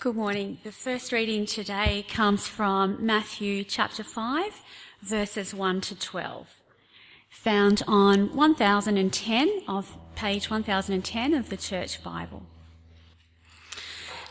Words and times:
Good 0.00 0.14
morning. 0.14 0.58
The 0.62 0.70
first 0.70 1.10
reading 1.10 1.44
today 1.44 2.06
comes 2.08 2.46
from 2.46 3.04
Matthew 3.04 3.64
chapter 3.64 4.04
5, 4.04 4.62
verses 5.02 5.52
1 5.52 5.80
to 5.80 5.98
12, 5.98 6.46
found 7.28 7.82
on 7.88 8.32
1010 8.32 9.62
of 9.66 9.98
page 10.14 10.48
1010 10.48 11.34
of 11.34 11.48
the 11.48 11.56
Church 11.56 12.00
Bible. 12.04 12.46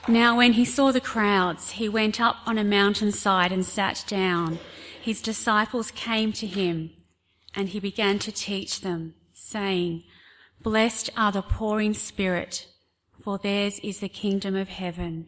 Now, 0.08 0.38
when 0.38 0.54
he 0.54 0.64
saw 0.64 0.94
the 0.94 1.02
crowds, 1.02 1.72
he 1.72 1.90
went 1.90 2.22
up 2.22 2.38
on 2.46 2.58
a 2.58 2.64
mountainside 2.64 3.52
and 3.52 3.66
sat 3.66 4.06
down. 4.08 4.60
His 5.02 5.22
disciples 5.22 5.92
came 5.92 6.32
to 6.32 6.48
him, 6.48 6.92
and 7.54 7.68
he 7.68 7.82
began 7.82 8.20
to 8.20 8.32
teach 8.32 8.80
them, 8.80 9.16
saying, 9.34 10.04
Blessed 10.62 11.10
are 11.18 11.34
the 11.34 11.42
poor 11.42 11.82
in 11.82 11.94
spirit, 11.94 12.68
for 13.22 13.38
theirs 13.38 13.82
is 13.84 14.00
the 14.00 14.08
kingdom 14.08 14.56
of 14.56 14.70
heaven. 14.70 15.28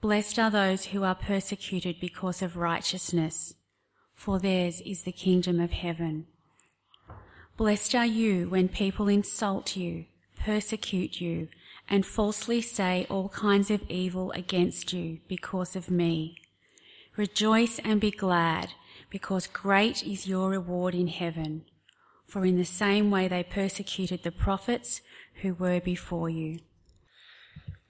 Blessed 0.00 0.38
are 0.38 0.50
those 0.50 0.86
who 0.86 1.04
are 1.04 1.14
persecuted 1.14 2.00
because 2.00 2.40
of 2.40 2.56
righteousness, 2.56 3.54
for 4.14 4.38
theirs 4.38 4.80
is 4.86 5.02
the 5.02 5.12
kingdom 5.12 5.60
of 5.60 5.72
heaven. 5.72 6.26
Blessed 7.58 7.94
are 7.94 8.06
you 8.06 8.48
when 8.48 8.68
people 8.68 9.08
insult 9.08 9.76
you, 9.76 10.06
persecute 10.42 11.20
you, 11.20 11.48
and 11.86 12.06
falsely 12.06 12.62
say 12.62 13.06
all 13.10 13.28
kinds 13.28 13.70
of 13.70 13.82
evil 13.90 14.32
against 14.32 14.94
you 14.94 15.18
because 15.28 15.76
of 15.76 15.90
me. 15.90 16.36
Rejoice 17.18 17.78
and 17.80 18.00
be 18.00 18.10
glad, 18.10 18.72
because 19.10 19.46
great 19.46 20.02
is 20.06 20.26
your 20.26 20.48
reward 20.48 20.94
in 20.94 21.08
heaven. 21.08 21.66
For 22.26 22.46
in 22.46 22.56
the 22.56 22.64
same 22.64 23.10
way 23.10 23.28
they 23.28 23.42
persecuted 23.42 24.22
the 24.22 24.32
prophets 24.32 25.02
who 25.42 25.52
were 25.52 25.80
before 25.80 26.30
you. 26.30 26.60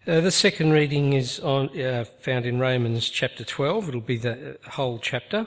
Uh, 0.06 0.18
the 0.18 0.30
second 0.30 0.72
reading 0.72 1.12
is 1.12 1.38
on, 1.40 1.78
uh, 1.78 2.06
found 2.20 2.46
in 2.46 2.58
Romans 2.58 3.10
chapter 3.10 3.44
12. 3.44 3.90
It'll 3.90 4.00
be 4.00 4.16
the 4.16 4.56
whole 4.70 4.98
chapter. 4.98 5.46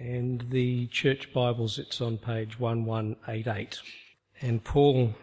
And 0.00 0.50
the 0.50 0.88
church 0.88 1.32
Bibles, 1.32 1.78
it's 1.78 2.00
on 2.00 2.18
page 2.18 2.58
1188. 2.58 3.78
And 4.40 4.64
Paul 4.64 5.14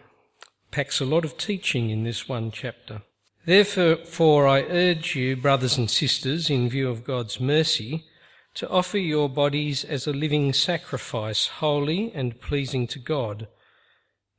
packs 0.71 1.01
a 1.01 1.05
lot 1.05 1.25
of 1.25 1.37
teaching 1.37 1.89
in 1.89 2.05
this 2.05 2.29
one 2.29 2.49
chapter. 2.49 3.01
Therefore, 3.45 4.47
I 4.47 4.61
urge 4.61 5.17
you, 5.17 5.35
brothers 5.35 5.77
and 5.77 5.91
sisters, 5.91 6.49
in 6.49 6.69
view 6.69 6.89
of 6.89 7.03
God's 7.03 7.41
mercy, 7.41 8.05
to 8.53 8.69
offer 8.69 8.97
your 8.97 9.27
bodies 9.27 9.83
as 9.83 10.07
a 10.07 10.13
living 10.13 10.53
sacrifice, 10.53 11.47
holy 11.47 12.09
and 12.13 12.39
pleasing 12.39 12.87
to 12.87 12.99
God. 12.99 13.49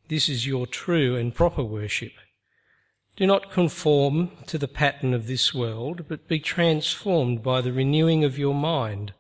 This 0.09 0.31
is 0.31 0.47
your 0.47 0.67
true 0.67 1.17
and 1.17 1.35
proper 1.35 1.63
worship. 1.63 2.13
Do 3.17 3.27
not 3.27 3.51
conform 3.51 4.33
to 4.47 4.59
the 4.59 4.69
pattern 4.69 5.15
of 5.15 5.27
this 5.27 5.55
world, 5.55 6.05
but 6.07 6.29
be 6.29 6.39
transformed 6.39 7.43
by 7.43 7.63
the 7.63 7.73
renewing 7.73 8.25
of 8.25 8.39
your 8.39 8.55
mind. 8.55 9.15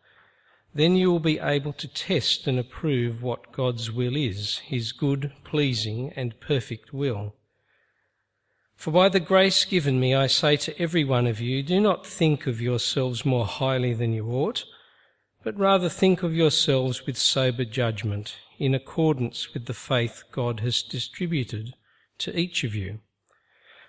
Then 0.74 0.96
you 0.96 1.10
will 1.10 1.20
be 1.20 1.38
able 1.38 1.72
to 1.72 1.88
test 1.88 2.46
and 2.46 2.58
approve 2.58 3.22
what 3.22 3.52
God's 3.52 3.90
will 3.90 4.14
is, 4.14 4.58
his 4.58 4.92
good, 4.92 5.32
pleasing, 5.44 6.12
and 6.14 6.38
perfect 6.40 6.92
will. 6.92 7.34
For 8.74 8.90
by 8.90 9.08
the 9.08 9.20
grace 9.20 9.64
given 9.64 9.98
me, 9.98 10.14
I 10.14 10.26
say 10.26 10.56
to 10.58 10.78
every 10.78 11.02
one 11.02 11.26
of 11.26 11.40
you, 11.40 11.62
do 11.62 11.80
not 11.80 12.06
think 12.06 12.46
of 12.46 12.60
yourselves 12.60 13.24
more 13.24 13.46
highly 13.46 13.94
than 13.94 14.12
you 14.12 14.30
ought, 14.30 14.66
but 15.42 15.56
rather 15.56 15.88
think 15.88 16.22
of 16.22 16.34
yourselves 16.34 17.06
with 17.06 17.16
sober 17.16 17.64
judgment, 17.64 18.36
in 18.58 18.74
accordance 18.74 19.54
with 19.54 19.64
the 19.64 19.72
faith 19.72 20.24
God 20.30 20.60
has 20.60 20.82
distributed 20.82 21.72
to 22.18 22.38
each 22.38 22.62
of 22.62 22.74
you. 22.74 23.00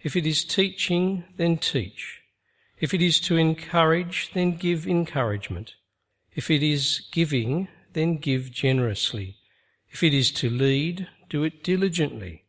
If 0.00 0.14
it 0.14 0.26
is 0.26 0.44
teaching, 0.44 1.24
then 1.36 1.58
teach. 1.58 2.22
If 2.80 2.94
it 2.94 3.02
is 3.02 3.18
to 3.20 3.36
encourage, 3.36 4.30
then 4.32 4.56
give 4.56 4.86
encouragement. 4.86 5.74
If 6.32 6.50
it 6.50 6.62
is 6.62 7.02
giving, 7.10 7.68
then 7.92 8.18
give 8.18 8.52
generously. 8.52 9.36
If 9.90 10.02
it 10.02 10.14
is 10.14 10.30
to 10.32 10.48
lead, 10.48 11.08
do 11.28 11.42
it 11.42 11.64
diligently. 11.64 12.44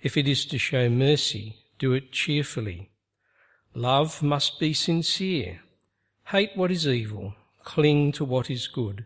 If 0.00 0.16
it 0.16 0.26
is 0.26 0.46
to 0.46 0.58
show 0.58 0.88
mercy, 0.88 1.56
do 1.78 1.92
it 1.92 2.12
cheerfully. 2.12 2.90
Love 3.74 4.22
must 4.22 4.58
be 4.58 4.72
sincere. 4.72 5.60
Hate 6.26 6.52
what 6.54 6.70
is 6.70 6.88
evil. 6.88 7.34
Cling 7.62 8.12
to 8.12 8.24
what 8.24 8.48
is 8.48 8.68
good. 8.68 9.04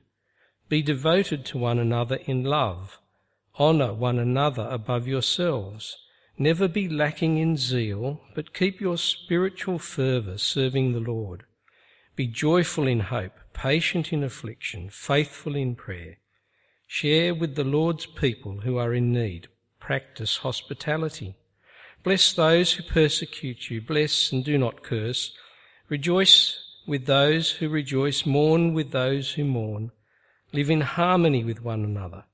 Be 0.69 0.83
devoted 0.83 1.45
to 1.47 1.59
one 1.59 1.81
another 1.81 2.21
in 2.27 2.45
love. 2.45 2.99
Honour 3.59 3.95
one 3.95 4.19
another 4.19 4.69
above 4.71 5.09
yourselves. 5.09 5.97
Never 6.43 6.69
be 6.69 6.89
lacking 6.89 7.37
in 7.37 7.59
zeal, 7.59 8.23
but 8.34 8.55
keep 8.55 8.81
your 8.81 8.97
spiritual 8.97 9.78
fervour 9.78 10.39
serving 10.39 10.95
the 10.95 10.99
Lord. 10.99 11.45
Be 12.17 12.27
joyful 12.27 12.87
in 12.87 13.01
hope, 13.01 13.34
patient 13.53 14.11
in 14.11 14.25
affliction, 14.25 14.89
faithful 14.89 15.55
in 15.55 15.75
prayer. 15.75 16.17
Share 16.87 17.34
with 17.34 17.56
the 17.56 17.65
Lord's 17.65 18.06
people 18.06 18.61
who 18.61 18.78
are 18.78 18.95
in 18.95 19.12
need. 19.12 19.49
Practice 19.81 20.39
hospitality. 20.39 21.37
Bless 22.03 22.33
those 22.33 22.72
who 22.72 22.84
persecute 22.84 23.69
you. 23.69 23.83
Bless 23.83 24.33
and 24.33 24.43
do 24.43 24.57
not 24.57 24.83
curse. 24.83 25.33
Rejoice 25.91 26.59
with 26.87 27.05
those 27.05 27.51
who 27.51 27.69
rejoice. 27.69 28.25
Mourn 28.25 28.72
with 28.72 28.93
those 28.93 29.33
who 29.33 29.45
mourn. 29.45 29.91
Live 30.55 30.71
in 30.71 30.81
harmony 30.81 31.45
with 31.45 31.62
one 31.62 31.84
another. 31.84 32.25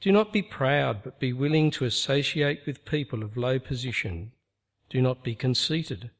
Do 0.00 0.10
not 0.12 0.32
be 0.32 0.42
proud, 0.42 1.02
but 1.02 1.20
be 1.20 1.32
willing 1.32 1.70
to 1.72 1.84
associate 1.84 2.62
with 2.66 2.86
people 2.86 3.22
of 3.22 3.36
low 3.36 3.58
position. 3.58 4.32
Do 4.88 5.02
not 5.02 5.22
be 5.22 5.34
conceited. 5.34 6.10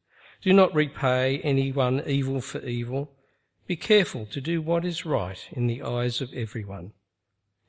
Do 0.42 0.52
not 0.52 0.74
repay 0.74 1.38
anyone 1.38 2.02
evil 2.06 2.42
for 2.42 2.60
evil. 2.60 3.10
Be 3.66 3.76
careful 3.76 4.26
to 4.26 4.40
do 4.40 4.60
what 4.60 4.84
is 4.84 5.06
right 5.06 5.48
in 5.52 5.66
the 5.66 5.82
eyes 5.82 6.20
of 6.20 6.32
everyone. 6.34 6.92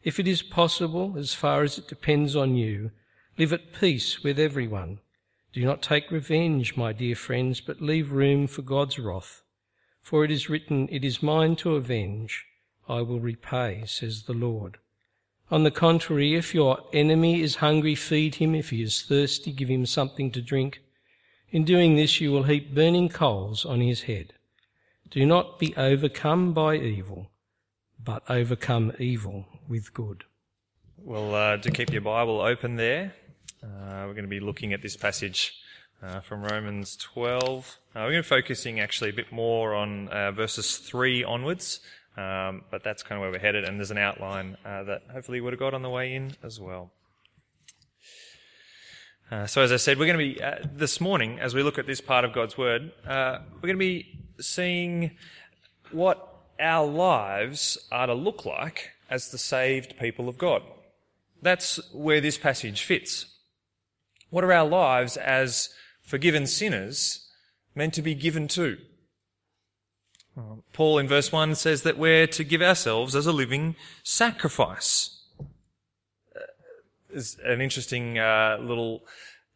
If 0.03 0.19
it 0.19 0.27
is 0.27 0.41
possible, 0.41 1.15
as 1.17 1.33
far 1.33 1.63
as 1.63 1.77
it 1.77 1.87
depends 1.87 2.35
on 2.35 2.55
you, 2.55 2.91
live 3.37 3.53
at 3.53 3.73
peace 3.73 4.23
with 4.23 4.37
everyone. 4.37 4.99
Do 5.53 5.63
not 5.63 5.81
take 5.81 6.11
revenge, 6.11 6.75
my 6.75 6.91
dear 6.91 7.15
friends, 7.15 7.61
but 7.61 7.81
leave 7.81 8.11
room 8.11 8.47
for 8.47 8.63
God's 8.63 8.99
wrath. 8.99 9.43
For 10.01 10.25
it 10.25 10.31
is 10.31 10.49
written, 10.49 10.89
It 10.91 11.05
is 11.05 11.23
mine 11.23 11.55
to 11.57 11.75
avenge. 11.75 12.45
I 12.89 13.01
will 13.01 13.19
repay, 13.19 13.83
says 13.85 14.23
the 14.23 14.33
Lord. 14.33 14.79
On 15.51 15.63
the 15.63 15.71
contrary, 15.71 16.33
if 16.33 16.55
your 16.55 16.79
enemy 16.93 17.41
is 17.41 17.57
hungry, 17.57 17.93
feed 17.93 18.35
him. 18.35 18.55
If 18.55 18.69
he 18.69 18.81
is 18.81 19.01
thirsty, 19.01 19.51
give 19.51 19.67
him 19.67 19.85
something 19.85 20.31
to 20.31 20.41
drink. 20.41 20.81
In 21.49 21.65
doing 21.65 21.97
this, 21.97 22.21
you 22.21 22.31
will 22.31 22.43
heap 22.43 22.73
burning 22.73 23.09
coals 23.09 23.65
on 23.65 23.81
his 23.81 24.03
head. 24.03 24.31
Do 25.09 25.25
not 25.25 25.59
be 25.59 25.75
overcome 25.75 26.53
by 26.53 26.77
evil, 26.77 27.31
but 28.01 28.23
overcome 28.29 28.93
evil 28.97 29.45
with 29.67 29.93
good. 29.93 30.23
Well, 30.97 31.35
uh, 31.35 31.57
keep 31.57 31.91
your 31.91 32.01
Bible 32.01 32.39
open 32.39 32.77
there. 32.77 33.13
Uh, 33.61 34.05
we're 34.07 34.13
going 34.13 34.23
to 34.23 34.29
be 34.29 34.39
looking 34.39 34.71
at 34.71 34.81
this 34.81 34.95
passage 34.95 35.53
uh, 36.01 36.21
from 36.21 36.43
Romans 36.43 36.95
12. 36.95 37.77
Uh, 37.93 37.99
we're 37.99 38.11
going 38.11 38.23
to 38.23 38.29
be 38.29 38.41
focusing 38.41 38.79
actually 38.79 39.09
a 39.09 39.13
bit 39.13 39.33
more 39.33 39.75
on 39.75 40.07
uh, 40.07 40.31
verses 40.31 40.77
3 40.77 41.25
onwards. 41.25 41.81
Um, 42.17 42.63
but 42.69 42.83
that's 42.83 43.03
kind 43.03 43.17
of 43.17 43.21
where 43.21 43.31
we're 43.31 43.39
headed, 43.39 43.63
and 43.63 43.79
there's 43.79 43.91
an 43.91 43.97
outline 43.97 44.57
uh, 44.65 44.83
that 44.83 45.03
hopefully 45.11 45.37
you 45.37 45.43
would 45.45 45.53
have 45.53 45.59
got 45.59 45.73
on 45.73 45.81
the 45.81 45.89
way 45.89 46.13
in 46.13 46.35
as 46.43 46.59
well. 46.59 46.91
Uh, 49.31 49.47
so, 49.47 49.61
as 49.61 49.71
I 49.71 49.77
said, 49.77 49.97
we're 49.97 50.07
going 50.13 50.19
to 50.19 50.35
be, 50.35 50.43
uh, 50.43 50.55
this 50.73 50.99
morning, 50.99 51.39
as 51.39 51.55
we 51.55 51.63
look 51.63 51.79
at 51.79 51.87
this 51.87 52.01
part 52.01 52.25
of 52.25 52.33
God's 52.33 52.57
Word, 52.57 52.91
uh, 53.07 53.39
we're 53.55 53.67
going 53.67 53.75
to 53.75 53.79
be 53.79 54.19
seeing 54.41 55.11
what 55.91 56.27
our 56.59 56.85
lives 56.85 57.77
are 57.93 58.07
to 58.07 58.13
look 58.13 58.45
like 58.45 58.89
as 59.09 59.29
the 59.29 59.37
saved 59.37 59.97
people 59.97 60.27
of 60.27 60.37
God. 60.37 60.63
That's 61.41 61.79
where 61.93 62.19
this 62.19 62.37
passage 62.37 62.83
fits. 62.83 63.25
What 64.29 64.43
are 64.43 64.51
our 64.51 64.67
lives 64.67 65.15
as 65.15 65.69
forgiven 66.01 66.45
sinners 66.45 67.29
meant 67.73 67.93
to 67.93 68.01
be 68.01 68.15
given 68.15 68.49
to? 68.49 68.77
Paul 70.73 70.97
in 70.97 71.07
verse 71.07 71.31
1 71.31 71.55
says 71.55 71.83
that 71.83 71.97
we're 71.97 72.27
to 72.27 72.43
give 72.43 72.61
ourselves 72.61 73.15
as 73.15 73.25
a 73.25 73.31
living 73.31 73.75
sacrifice. 74.03 75.17
Is 77.11 77.37
an 77.43 77.59
interesting 77.59 78.17
uh, 78.17 78.57
little 78.61 79.03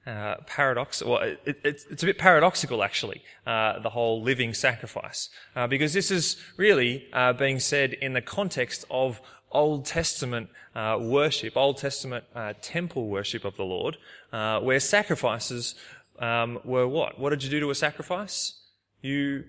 uh, 0.05 0.35
paradox. 0.45 1.01
Well, 1.01 1.19
it, 1.19 1.39
it, 1.45 1.57
it's 1.63 2.03
a 2.03 2.05
bit 2.05 2.17
paradoxical, 2.17 2.83
actually, 2.83 3.23
uh, 3.47 3.79
the 3.79 3.91
whole 3.91 4.21
living 4.21 4.53
sacrifice, 4.53 5.29
uh, 5.55 5.65
because 5.65 5.93
this 5.93 6.11
is 6.11 6.37
really 6.57 7.07
uh, 7.13 7.33
being 7.33 7.59
said 7.59 7.93
in 7.93 8.13
the 8.13 8.21
context 8.21 8.85
of 8.91 9.21
Old 9.51 9.85
Testament 9.85 10.49
uh, 10.75 10.97
worship, 10.99 11.55
Old 11.55 11.77
Testament 11.77 12.25
temple 12.61 13.07
worship 13.07 13.45
of 13.45 13.55
the 13.55 13.63
Lord, 13.63 13.97
where 14.31 14.79
sacrifices 14.79 15.75
um, 16.19 16.59
were 16.63 16.87
what? 16.87 17.17
What 17.17 17.29
did 17.29 17.43
you 17.43 17.49
do 17.49 17.59
to 17.61 17.69
a 17.69 17.75
sacrifice? 17.75 18.59
You 19.01 19.45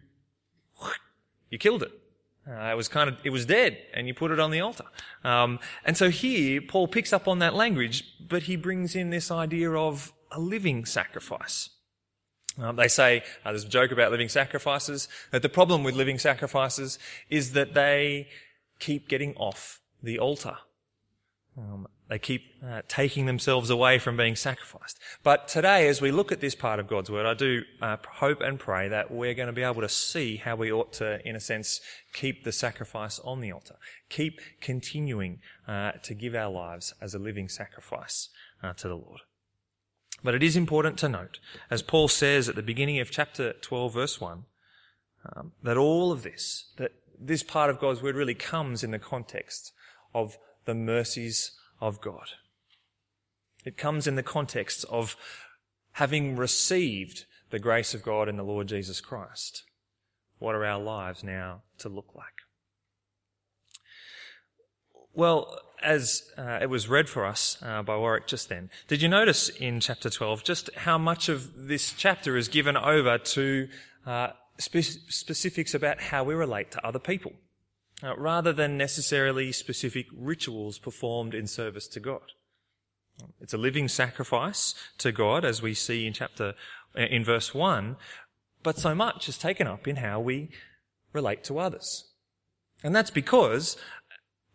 you 1.50 1.58
killed 1.58 1.82
it. 1.82 1.92
Uh, 2.48 2.70
it 2.70 2.76
was 2.76 2.88
kind 2.88 3.08
of, 3.08 3.16
it 3.24 3.30
was 3.30 3.44
dead, 3.44 3.76
and 3.92 4.06
you 4.06 4.14
put 4.14 4.30
it 4.30 4.38
on 4.38 4.52
the 4.52 4.60
altar. 4.60 4.84
Um, 5.24 5.58
and 5.84 5.96
so 5.96 6.10
here, 6.10 6.60
Paul 6.60 6.86
picks 6.86 7.12
up 7.12 7.26
on 7.26 7.40
that 7.40 7.54
language, 7.54 8.04
but 8.20 8.44
he 8.44 8.54
brings 8.56 8.94
in 8.94 9.10
this 9.10 9.30
idea 9.30 9.72
of 9.72 10.12
a 10.30 10.38
living 10.38 10.84
sacrifice. 10.84 11.70
Um, 12.58 12.76
they 12.76 12.88
say, 12.88 13.22
uh, 13.44 13.50
there's 13.50 13.64
a 13.64 13.68
joke 13.68 13.90
about 13.90 14.12
living 14.12 14.28
sacrifices, 14.28 15.08
that 15.32 15.42
the 15.42 15.48
problem 15.48 15.82
with 15.82 15.94
living 15.94 16.18
sacrifices 16.18 16.98
is 17.28 17.52
that 17.52 17.74
they 17.74 18.28
keep 18.78 19.08
getting 19.08 19.34
off 19.34 19.80
the 20.02 20.18
altar. 20.18 20.58
Um, 21.58 21.88
they 22.08 22.18
keep 22.18 22.54
uh, 22.64 22.82
taking 22.86 23.26
themselves 23.26 23.68
away 23.68 23.98
from 23.98 24.16
being 24.16 24.36
sacrificed. 24.36 24.98
But 25.24 25.48
today, 25.48 25.88
as 25.88 26.00
we 26.00 26.12
look 26.12 26.30
at 26.30 26.40
this 26.40 26.54
part 26.54 26.78
of 26.78 26.86
God's 26.86 27.10
Word, 27.10 27.26
I 27.26 27.34
do 27.34 27.62
uh, 27.82 27.96
hope 28.08 28.40
and 28.40 28.60
pray 28.60 28.88
that 28.88 29.10
we're 29.10 29.34
going 29.34 29.48
to 29.48 29.52
be 29.52 29.62
able 29.62 29.80
to 29.82 29.88
see 29.88 30.36
how 30.36 30.54
we 30.54 30.70
ought 30.70 30.92
to, 30.94 31.26
in 31.26 31.34
a 31.34 31.40
sense, 31.40 31.80
keep 32.12 32.44
the 32.44 32.52
sacrifice 32.52 33.18
on 33.20 33.40
the 33.40 33.50
altar. 33.50 33.76
Keep 34.08 34.40
continuing 34.60 35.40
uh, 35.66 35.92
to 36.02 36.14
give 36.14 36.34
our 36.34 36.50
lives 36.50 36.94
as 37.00 37.12
a 37.14 37.18
living 37.18 37.48
sacrifice 37.48 38.28
uh, 38.62 38.72
to 38.74 38.86
the 38.86 38.94
Lord. 38.94 39.20
But 40.22 40.34
it 40.34 40.42
is 40.42 40.56
important 40.56 40.98
to 40.98 41.08
note, 41.08 41.40
as 41.70 41.82
Paul 41.82 42.08
says 42.08 42.48
at 42.48 42.54
the 42.54 42.62
beginning 42.62 43.00
of 43.00 43.10
chapter 43.10 43.52
12, 43.54 43.94
verse 43.94 44.20
1, 44.20 44.44
um, 45.34 45.52
that 45.62 45.76
all 45.76 46.12
of 46.12 46.22
this, 46.22 46.70
that 46.76 46.92
this 47.18 47.42
part 47.42 47.68
of 47.68 47.80
God's 47.80 48.00
Word 48.00 48.14
really 48.14 48.34
comes 48.34 48.84
in 48.84 48.92
the 48.92 48.98
context 48.98 49.72
of 50.14 50.38
the 50.66 50.74
mercies 50.74 51.55
of 51.80 52.00
God. 52.00 52.28
It 53.64 53.76
comes 53.76 54.06
in 54.06 54.14
the 54.14 54.22
context 54.22 54.84
of 54.90 55.16
having 55.92 56.36
received 56.36 57.26
the 57.50 57.58
grace 57.58 57.94
of 57.94 58.02
God 58.02 58.28
in 58.28 58.36
the 58.36 58.44
Lord 58.44 58.68
Jesus 58.68 59.00
Christ. 59.00 59.64
What 60.38 60.54
are 60.54 60.64
our 60.64 60.80
lives 60.80 61.24
now 61.24 61.62
to 61.78 61.88
look 61.88 62.14
like? 62.14 62.26
Well, 65.14 65.58
as 65.82 66.30
uh, 66.36 66.58
it 66.60 66.68
was 66.68 66.88
read 66.88 67.08
for 67.08 67.24
us 67.24 67.56
uh, 67.62 67.82
by 67.82 67.96
Warwick 67.96 68.26
just 68.26 68.48
then, 68.48 68.70
did 68.86 69.00
you 69.00 69.08
notice 69.08 69.48
in 69.48 69.80
chapter 69.80 70.10
12 70.10 70.44
just 70.44 70.70
how 70.76 70.98
much 70.98 71.28
of 71.28 71.66
this 71.68 71.94
chapter 71.96 72.36
is 72.36 72.48
given 72.48 72.76
over 72.76 73.16
to 73.16 73.68
uh, 74.04 74.28
spe- 74.58 75.00
specifics 75.08 75.74
about 75.74 76.00
how 76.00 76.22
we 76.22 76.34
relate 76.34 76.70
to 76.72 76.86
other 76.86 76.98
people? 76.98 77.32
Uh, 78.02 78.16
rather 78.16 78.52
than 78.52 78.76
necessarily 78.76 79.52
specific 79.52 80.06
rituals 80.14 80.78
performed 80.78 81.34
in 81.34 81.46
service 81.46 81.86
to 81.88 82.00
God. 82.00 82.32
It's 83.40 83.54
a 83.54 83.58
living 83.58 83.88
sacrifice 83.88 84.74
to 84.98 85.12
God, 85.12 85.44
as 85.44 85.62
we 85.62 85.74
see 85.74 86.06
in 86.06 86.12
chapter, 86.12 86.54
in 86.94 87.24
verse 87.24 87.54
1, 87.54 87.96
but 88.62 88.78
so 88.78 88.94
much 88.94 89.28
is 89.28 89.38
taken 89.38 89.66
up 89.66 89.86
in 89.88 89.96
how 89.96 90.20
we 90.20 90.50
relate 91.12 91.44
to 91.44 91.58
others. 91.58 92.10
And 92.82 92.94
that's 92.94 93.10
because 93.10 93.76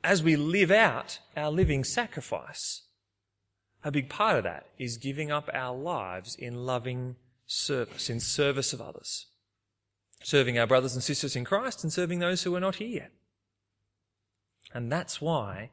as 0.03 0.21
we 0.21 0.35
live 0.35 0.71
out 0.71 1.19
our 1.35 1.51
living 1.51 1.83
sacrifice, 1.83 2.83
a 3.83 3.91
big 3.91 4.09
part 4.09 4.37
of 4.37 4.43
that 4.43 4.67
is 4.77 4.97
giving 4.97 5.31
up 5.31 5.49
our 5.53 5.75
lives 5.75 6.35
in 6.35 6.65
loving 6.65 7.15
service, 7.45 8.09
in 8.09 8.19
service 8.19 8.73
of 8.73 8.81
others. 8.81 9.27
Serving 10.23 10.59
our 10.59 10.67
brothers 10.67 10.93
and 10.93 11.03
sisters 11.03 11.35
in 11.35 11.43
Christ 11.43 11.83
and 11.83 11.91
serving 11.91 12.19
those 12.19 12.43
who 12.43 12.55
are 12.55 12.59
not 12.59 12.75
here 12.75 12.87
yet. 12.87 13.11
And 14.73 14.91
that's 14.91 15.21
why 15.21 15.69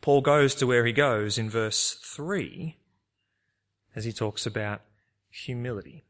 Paul 0.00 0.20
goes 0.20 0.54
to 0.56 0.66
where 0.66 0.84
he 0.84 0.92
goes 0.92 1.38
in 1.38 1.48
verse 1.48 1.94
3 1.94 2.76
as 3.94 4.04
he 4.04 4.12
talks 4.12 4.46
about 4.46 4.80
humility, 5.30 6.04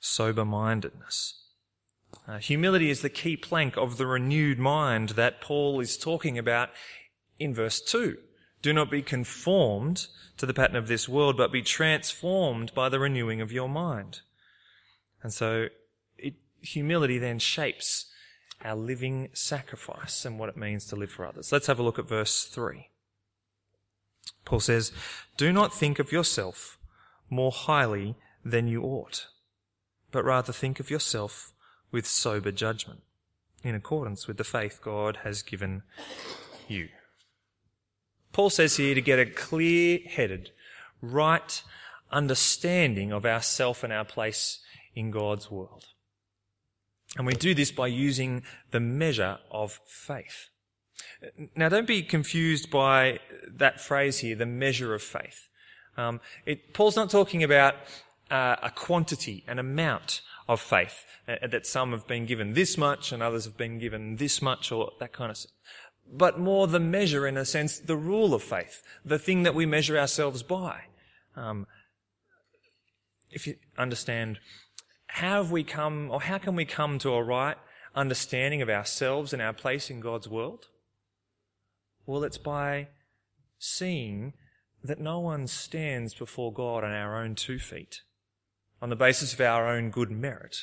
sober 0.00 0.44
mindedness. 0.44 1.34
Uh, 2.26 2.38
humility 2.38 2.90
is 2.90 3.02
the 3.02 3.10
key 3.10 3.36
plank 3.36 3.76
of 3.76 3.98
the 3.98 4.06
renewed 4.06 4.58
mind 4.58 5.10
that 5.10 5.40
Paul 5.40 5.80
is 5.80 5.98
talking 5.98 6.38
about 6.38 6.70
in 7.38 7.54
verse 7.54 7.80
2. 7.80 8.16
Do 8.62 8.72
not 8.72 8.90
be 8.90 9.02
conformed 9.02 10.08
to 10.38 10.46
the 10.46 10.54
pattern 10.54 10.76
of 10.76 10.88
this 10.88 11.08
world, 11.08 11.36
but 11.36 11.52
be 11.52 11.62
transformed 11.62 12.72
by 12.74 12.88
the 12.88 12.98
renewing 12.98 13.40
of 13.40 13.52
your 13.52 13.68
mind. 13.68 14.20
And 15.22 15.32
so 15.32 15.66
it, 16.16 16.34
humility 16.60 17.18
then 17.18 17.38
shapes 17.38 18.07
our 18.64 18.76
living 18.76 19.28
sacrifice 19.32 20.24
and 20.24 20.38
what 20.38 20.48
it 20.48 20.56
means 20.56 20.84
to 20.86 20.96
live 20.96 21.10
for 21.10 21.26
others. 21.26 21.52
Let's 21.52 21.66
have 21.66 21.78
a 21.78 21.82
look 21.82 21.98
at 21.98 22.08
verse 22.08 22.44
3. 22.44 22.88
Paul 24.44 24.60
says, 24.60 24.92
Do 25.36 25.52
not 25.52 25.74
think 25.74 25.98
of 25.98 26.12
yourself 26.12 26.78
more 27.30 27.52
highly 27.52 28.16
than 28.44 28.66
you 28.66 28.82
ought, 28.82 29.26
but 30.10 30.24
rather 30.24 30.52
think 30.52 30.80
of 30.80 30.90
yourself 30.90 31.52
with 31.90 32.06
sober 32.06 32.50
judgment, 32.50 33.00
in 33.62 33.74
accordance 33.74 34.26
with 34.26 34.36
the 34.36 34.44
faith 34.44 34.80
God 34.82 35.18
has 35.24 35.42
given 35.42 35.82
you. 36.66 36.88
Paul 38.32 38.50
says 38.50 38.76
here 38.76 38.94
to 38.94 39.00
get 39.00 39.18
a 39.18 39.26
clear 39.26 40.00
headed, 40.06 40.50
right 41.00 41.62
understanding 42.10 43.12
of 43.12 43.26
ourself 43.26 43.82
and 43.82 43.92
our 43.92 44.04
place 44.04 44.60
in 44.94 45.10
God's 45.10 45.50
world. 45.50 45.86
And 47.16 47.26
we 47.26 47.34
do 47.34 47.54
this 47.54 47.70
by 47.70 47.86
using 47.86 48.42
the 48.70 48.80
measure 48.80 49.38
of 49.50 49.80
faith. 49.86 50.50
Now, 51.56 51.68
don't 51.68 51.86
be 51.86 52.02
confused 52.02 52.70
by 52.70 53.20
that 53.48 53.80
phrase 53.80 54.18
here, 54.18 54.36
the 54.36 54.46
measure 54.46 54.94
of 54.94 55.02
faith. 55.02 55.48
Um, 55.96 56.20
it, 56.46 56.74
Paul's 56.74 56.96
not 56.96 57.10
talking 57.10 57.42
about 57.42 57.74
uh, 58.30 58.56
a 58.62 58.70
quantity, 58.70 59.44
an 59.48 59.58
amount 59.58 60.20
of 60.48 60.60
faith 60.60 61.04
uh, 61.26 61.46
that 61.46 61.66
some 61.66 61.92
have 61.92 62.06
been 62.06 62.26
given 62.26 62.52
this 62.52 62.78
much 62.78 63.10
and 63.10 63.22
others 63.22 63.44
have 63.46 63.56
been 63.56 63.78
given 63.78 64.16
this 64.16 64.40
much 64.40 64.70
or 64.70 64.92
that 65.00 65.12
kind 65.12 65.30
of 65.30 65.38
but 66.10 66.38
more 66.38 66.66
the 66.66 66.80
measure 66.80 67.26
in 67.26 67.36
a 67.36 67.44
sense, 67.44 67.78
the 67.78 67.96
rule 67.96 68.32
of 68.34 68.42
faith, 68.42 68.82
the 69.04 69.18
thing 69.18 69.42
that 69.42 69.54
we 69.54 69.66
measure 69.66 69.98
ourselves 69.98 70.42
by. 70.42 70.84
Um, 71.36 71.66
if 73.30 73.46
you 73.46 73.56
understand 73.76 74.38
how 75.08 75.42
have 75.42 75.50
we 75.50 75.64
come, 75.64 76.10
or 76.10 76.22
how 76.22 76.38
can 76.38 76.54
we 76.54 76.64
come 76.64 76.98
to 77.00 77.10
a 77.10 77.22
right 77.22 77.56
understanding 77.94 78.62
of 78.62 78.70
ourselves 78.70 79.32
and 79.32 79.42
our 79.42 79.52
place 79.52 79.90
in 79.90 80.00
God's 80.00 80.28
world? 80.28 80.66
Well, 82.06 82.24
it's 82.24 82.38
by 82.38 82.88
seeing 83.58 84.34
that 84.82 85.00
no 85.00 85.18
one 85.18 85.46
stands 85.46 86.14
before 86.14 86.52
God 86.52 86.84
on 86.84 86.92
our 86.92 87.20
own 87.22 87.34
two 87.34 87.58
feet, 87.58 88.02
on 88.80 88.88
the 88.88 88.96
basis 88.96 89.34
of 89.34 89.40
our 89.40 89.68
own 89.68 89.90
good 89.90 90.10
merit. 90.10 90.56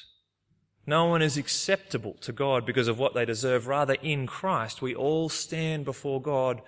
No 0.87 1.05
one 1.05 1.21
is 1.21 1.37
acceptable 1.37 2.15
to 2.21 2.31
God 2.31 2.65
because 2.65 2.87
of 2.87 2.99
what 2.99 3.13
they 3.13 3.25
deserve. 3.25 3.67
Rather, 3.67 3.95
in 3.95 4.27
Christ, 4.27 4.81
we 4.81 4.95
all 4.95 5.29
stand 5.29 5.85
before 5.85 6.21
God 6.21 6.61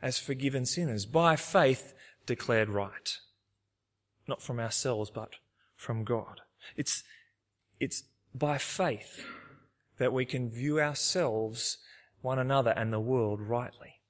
as 0.00 0.18
forgiven 0.18 0.66
sinners, 0.66 1.06
by 1.06 1.36
faith 1.36 1.94
declared 2.26 2.68
right. 2.68 3.18
Not 4.26 4.42
from 4.42 4.58
ourselves, 4.58 5.10
but 5.10 5.34
from 5.76 6.04
God. 6.04 6.41
It's, 6.76 7.02
it's 7.80 8.04
by 8.34 8.58
faith 8.58 9.24
that 9.98 10.12
we 10.12 10.24
can 10.24 10.50
view 10.50 10.80
ourselves, 10.80 11.78
one 12.20 12.38
another, 12.38 12.70
and 12.70 12.92
the 12.92 13.00
world 13.00 13.40
rightly. 13.40 14.00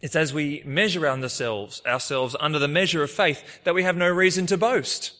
It's 0.00 0.16
as 0.16 0.34
we 0.34 0.62
measure 0.66 1.06
ourselves, 1.06 1.80
ourselves 1.86 2.34
under 2.40 2.58
the 2.58 2.66
measure 2.66 3.02
of 3.02 3.10
faith 3.10 3.62
that 3.64 3.74
we 3.74 3.84
have 3.84 3.96
no 3.96 4.08
reason 4.08 4.46
to 4.46 4.56
boast. 4.56 5.12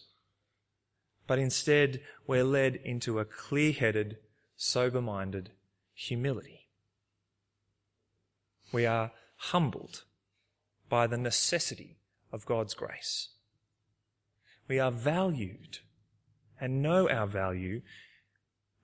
But 1.29 1.39
instead, 1.39 2.01
we're 2.27 2.43
led 2.43 2.77
into 2.77 3.21
a 3.21 3.25
clear-headed, 3.25 4.17
sober-minded 4.57 5.51
humility. 5.95 6.67
We 8.73 8.87
are 8.87 9.13
humbled 9.37 10.03
by 10.89 11.07
the 11.07 11.17
necessity 11.17 11.99
of 12.33 12.45
God's 12.45 12.75
grace. 12.75 13.29
We 14.69 14.79
are 14.79 14.91
valued 14.91 15.79
and 16.61 16.83
know 16.83 17.09
our 17.09 17.27
value 17.27 17.83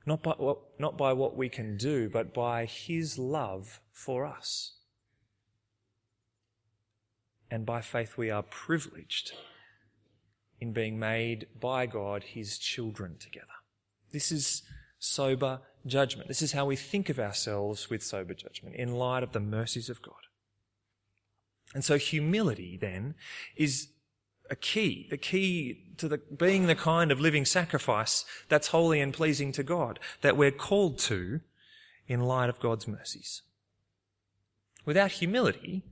not 0.09 0.23
by, 0.23 0.33
what, 0.39 0.59
not 0.79 0.97
by 0.97 1.13
what 1.13 1.37
we 1.37 1.49
can 1.49 1.77
do, 1.77 2.09
but 2.09 2.33
by 2.33 2.65
His 2.65 3.19
love 3.19 3.81
for 3.93 4.25
us. 4.25 4.73
And 7.51 7.65
by 7.65 7.83
faith, 7.83 8.17
we 8.17 8.31
are 8.31 8.43
privileged 8.43 9.33
in 10.61 10.73
being 10.73 10.99
made 10.99 11.47
by 11.61 11.87
God 11.87 12.25
His 12.25 12.59
children 12.59 13.17
together. 13.21 13.47
This 14.11 14.33
is 14.33 14.63
sober 14.99 15.61
judgment. 15.87 16.29
This 16.29 16.43
is 16.43 16.53
how 16.53 16.65
we 16.65 16.77
think 16.77 17.09
of 17.09 17.19
ourselves 17.19 17.91
with 17.91 18.03
sober 18.03 18.35
judgment 18.35 18.77
in 18.77 18.97
light 18.97 19.23
of 19.23 19.33
the 19.33 19.41
mercies 19.41 19.89
of 19.89 20.03
God. 20.03 20.15
And 21.75 21.85
so 21.85 21.99
humility 21.99 22.79
then 22.81 23.15
is 23.57 23.89
a 24.51 24.57
key, 24.57 25.07
the 25.11 25.17
key 25.17 25.85
to 25.99 26.09
the, 26.09 26.19
being 26.19 26.67
the 26.67 26.75
kind 26.75 27.11
of 27.11 27.21
living 27.21 27.45
sacrifice 27.45 28.25
that's 28.49 28.69
holy 28.69 29.01
and 29.01 29.13
pleasing 29.13 29.53
to 29.53 29.63
God, 29.63 29.99
that 30.23 30.37
we're 30.37 30.51
called 30.51 30.99
to 31.01 31.41
in 32.07 32.21
light 32.21 32.49
of 32.49 32.61
God's 32.61 32.89
mercies. 32.89 33.43
Without 34.85 35.13
humility, 35.13 35.85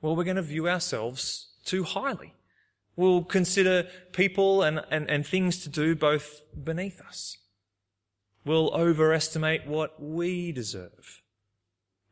well, 0.00 0.16
we're 0.16 0.24
going 0.24 0.36
to 0.36 0.42
view 0.42 0.68
ourselves 0.68 1.48
too 1.64 1.84
highly. 1.84 2.34
We'll 2.96 3.24
consider 3.24 3.86
people 4.12 4.62
and, 4.62 4.82
and, 4.90 5.08
and 5.10 5.26
things 5.26 5.62
to 5.62 5.68
do 5.68 5.94
both 5.94 6.42
beneath 6.64 7.00
us. 7.00 7.36
We'll 8.44 8.74
overestimate 8.74 9.66
what 9.66 10.02
we 10.02 10.52
deserve 10.52 11.22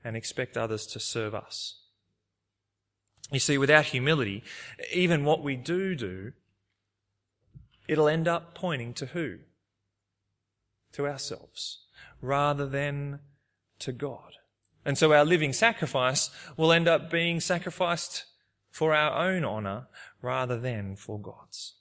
and 0.04 0.16
expect 0.16 0.56
others 0.56 0.86
to 0.88 1.00
serve 1.00 1.34
us. 1.34 1.77
You 3.30 3.38
see, 3.38 3.58
without 3.58 3.86
humility, 3.86 4.42
even 4.92 5.24
what 5.24 5.42
we 5.42 5.56
do 5.56 5.94
do, 5.94 6.32
it'll 7.86 8.08
end 8.08 8.26
up 8.26 8.54
pointing 8.54 8.94
to 8.94 9.06
who? 9.06 9.38
To 10.92 11.06
ourselves, 11.06 11.84
rather 12.22 12.66
than 12.66 13.20
to 13.80 13.92
God. 13.92 14.34
And 14.84 14.96
so 14.96 15.12
our 15.12 15.24
living 15.24 15.52
sacrifice 15.52 16.30
will 16.56 16.72
end 16.72 16.88
up 16.88 17.10
being 17.10 17.40
sacrificed 17.40 18.24
for 18.70 18.94
our 18.94 19.28
own 19.28 19.44
honour 19.44 19.88
rather 20.22 20.58
than 20.58 20.96
for 20.96 21.20
God's. 21.20 21.74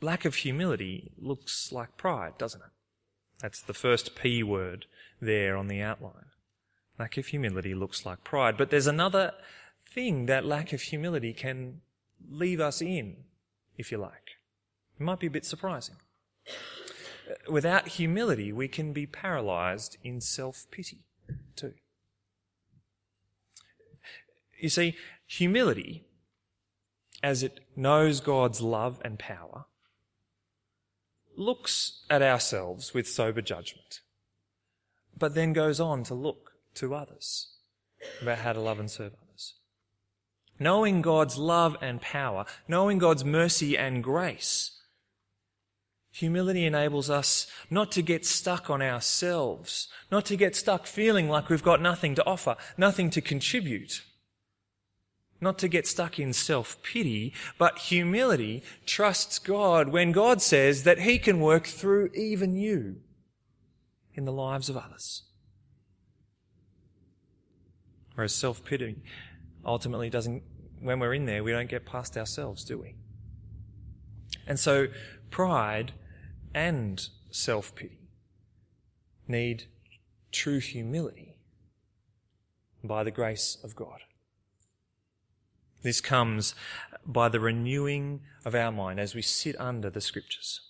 Lack 0.00 0.24
of 0.24 0.36
humility 0.36 1.12
looks 1.16 1.72
like 1.72 1.96
pride, 1.96 2.36
doesn't 2.38 2.60
it? 2.60 2.70
That's 3.40 3.62
the 3.62 3.74
first 3.74 4.14
P 4.14 4.42
word 4.42 4.86
there 5.20 5.56
on 5.56 5.68
the 5.68 5.80
outline. 5.80 6.31
Lack 6.98 7.16
of 7.16 7.26
humility 7.26 7.74
looks 7.74 8.04
like 8.04 8.24
pride. 8.24 8.56
But 8.56 8.70
there's 8.70 8.86
another 8.86 9.32
thing 9.86 10.26
that 10.26 10.44
lack 10.44 10.72
of 10.72 10.82
humility 10.82 11.32
can 11.32 11.80
leave 12.28 12.60
us 12.60 12.80
in, 12.80 13.16
if 13.76 13.90
you 13.90 13.98
like. 13.98 14.38
It 14.98 15.02
might 15.02 15.20
be 15.20 15.26
a 15.26 15.30
bit 15.30 15.44
surprising. 15.44 15.96
Without 17.48 17.88
humility, 17.88 18.52
we 18.52 18.68
can 18.68 18.92
be 18.92 19.06
paralyzed 19.06 19.96
in 20.02 20.20
self 20.20 20.66
pity, 20.70 21.04
too. 21.56 21.74
You 24.58 24.68
see, 24.68 24.96
humility, 25.26 26.04
as 27.22 27.42
it 27.42 27.60
knows 27.74 28.20
God's 28.20 28.60
love 28.60 29.00
and 29.04 29.18
power, 29.18 29.64
looks 31.36 32.04
at 32.10 32.22
ourselves 32.22 32.92
with 32.92 33.08
sober 33.08 33.40
judgment, 33.40 34.00
but 35.18 35.34
then 35.34 35.52
goes 35.52 35.80
on 35.80 36.04
to 36.04 36.14
look 36.14 36.51
to 36.74 36.94
others, 36.94 37.54
about 38.20 38.38
how 38.38 38.52
to 38.52 38.60
love 38.60 38.78
and 38.78 38.90
serve 38.90 39.12
others. 39.14 39.54
Knowing 40.58 41.02
God's 41.02 41.38
love 41.38 41.76
and 41.80 42.00
power, 42.00 42.44
knowing 42.68 42.98
God's 42.98 43.24
mercy 43.24 43.76
and 43.76 44.02
grace, 44.02 44.78
humility 46.10 46.66
enables 46.66 47.08
us 47.08 47.46
not 47.70 47.90
to 47.92 48.02
get 48.02 48.24
stuck 48.24 48.68
on 48.70 48.82
ourselves, 48.82 49.88
not 50.10 50.24
to 50.26 50.36
get 50.36 50.54
stuck 50.54 50.86
feeling 50.86 51.28
like 51.28 51.48
we've 51.48 51.62
got 51.62 51.80
nothing 51.80 52.14
to 52.14 52.26
offer, 52.26 52.56
nothing 52.76 53.10
to 53.10 53.20
contribute. 53.20 54.02
Not 55.40 55.58
to 55.58 55.66
get 55.66 55.88
stuck 55.88 56.20
in 56.20 56.32
self-pity, 56.32 57.34
but 57.58 57.78
humility 57.78 58.62
trusts 58.86 59.40
God 59.40 59.88
when 59.88 60.12
God 60.12 60.40
says 60.40 60.84
that 60.84 61.00
He 61.00 61.18
can 61.18 61.40
work 61.40 61.66
through 61.66 62.10
even 62.14 62.54
you 62.54 63.00
in 64.14 64.24
the 64.24 64.32
lives 64.32 64.68
of 64.68 64.76
others. 64.76 65.24
Whereas 68.14 68.34
self 68.34 68.64
pity 68.64 68.96
ultimately 69.64 70.10
doesn't, 70.10 70.42
when 70.80 70.98
we're 70.98 71.14
in 71.14 71.26
there, 71.26 71.42
we 71.42 71.52
don't 71.52 71.68
get 71.68 71.86
past 71.86 72.16
ourselves, 72.16 72.64
do 72.64 72.78
we? 72.78 72.94
And 74.46 74.58
so 74.58 74.88
pride 75.30 75.92
and 76.54 77.08
self 77.30 77.74
pity 77.74 77.98
need 79.28 79.64
true 80.30 80.58
humility 80.58 81.36
by 82.82 83.04
the 83.04 83.10
grace 83.10 83.58
of 83.62 83.76
God. 83.76 84.00
This 85.82 86.00
comes 86.00 86.54
by 87.04 87.28
the 87.28 87.40
renewing 87.40 88.20
of 88.44 88.54
our 88.54 88.70
mind 88.70 89.00
as 89.00 89.14
we 89.14 89.22
sit 89.22 89.58
under 89.60 89.90
the 89.90 90.00
scriptures. 90.00 90.60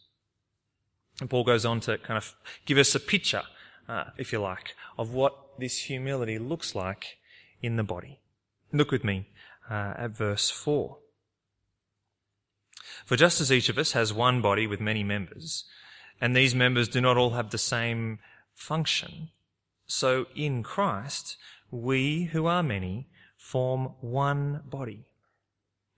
And 1.21 1.29
Paul 1.29 1.45
goes 1.45 1.65
on 1.65 1.81
to 1.81 1.99
kind 1.99 2.17
of 2.17 2.35
give 2.65 2.79
us 2.79 2.95
a 2.95 3.01
picture, 3.01 3.43
uh, 3.89 4.05
if 4.17 4.33
you 4.33 4.41
like, 4.41 4.75
of 4.99 5.13
what 5.13 5.59
this 5.59 5.85
humility 5.85 6.39
looks 6.39 6.75
like 6.75 7.19
in 7.63 7.77
the 7.77 7.85
body. 7.85 8.21
Look 8.73 8.91
with 8.91 9.05
me 9.05 9.29
uh, 9.71 9.95
at 9.97 10.11
verse 10.11 10.51
4. 10.51 10.99
For 13.05 13.17
just 13.17 13.41
as 13.41 13.51
each 13.51 13.69
of 13.69 13.79
us 13.79 13.93
has 13.93 14.13
one 14.13 14.43
body 14.43 14.67
with 14.67 14.81
many 14.81 15.03
members, 15.03 15.65
and 16.21 16.37
these 16.37 16.55
members 16.55 16.89
do 16.89 17.01
not 17.01 17.17
all 17.17 17.31
have 17.31 17.51
the 17.51 17.59
same 17.59 18.19
function, 18.55 19.31
so 19.87 20.27
in 20.35 20.63
Christ, 20.63 21.37
we 21.71 22.25
who 22.33 22.47
are 22.47 22.63
many 22.63 23.09
form 23.37 23.95
one 24.01 24.63
body, 24.65 25.07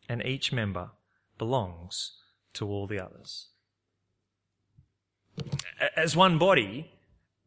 and 0.09 0.25
each 0.25 0.53
member 0.53 0.91
belongs 1.37 2.13
to 2.55 2.67
all 2.67 2.87
the 2.87 2.99
others. 2.99 3.49
As 5.97 6.17
one 6.17 6.39
body, 6.39 6.93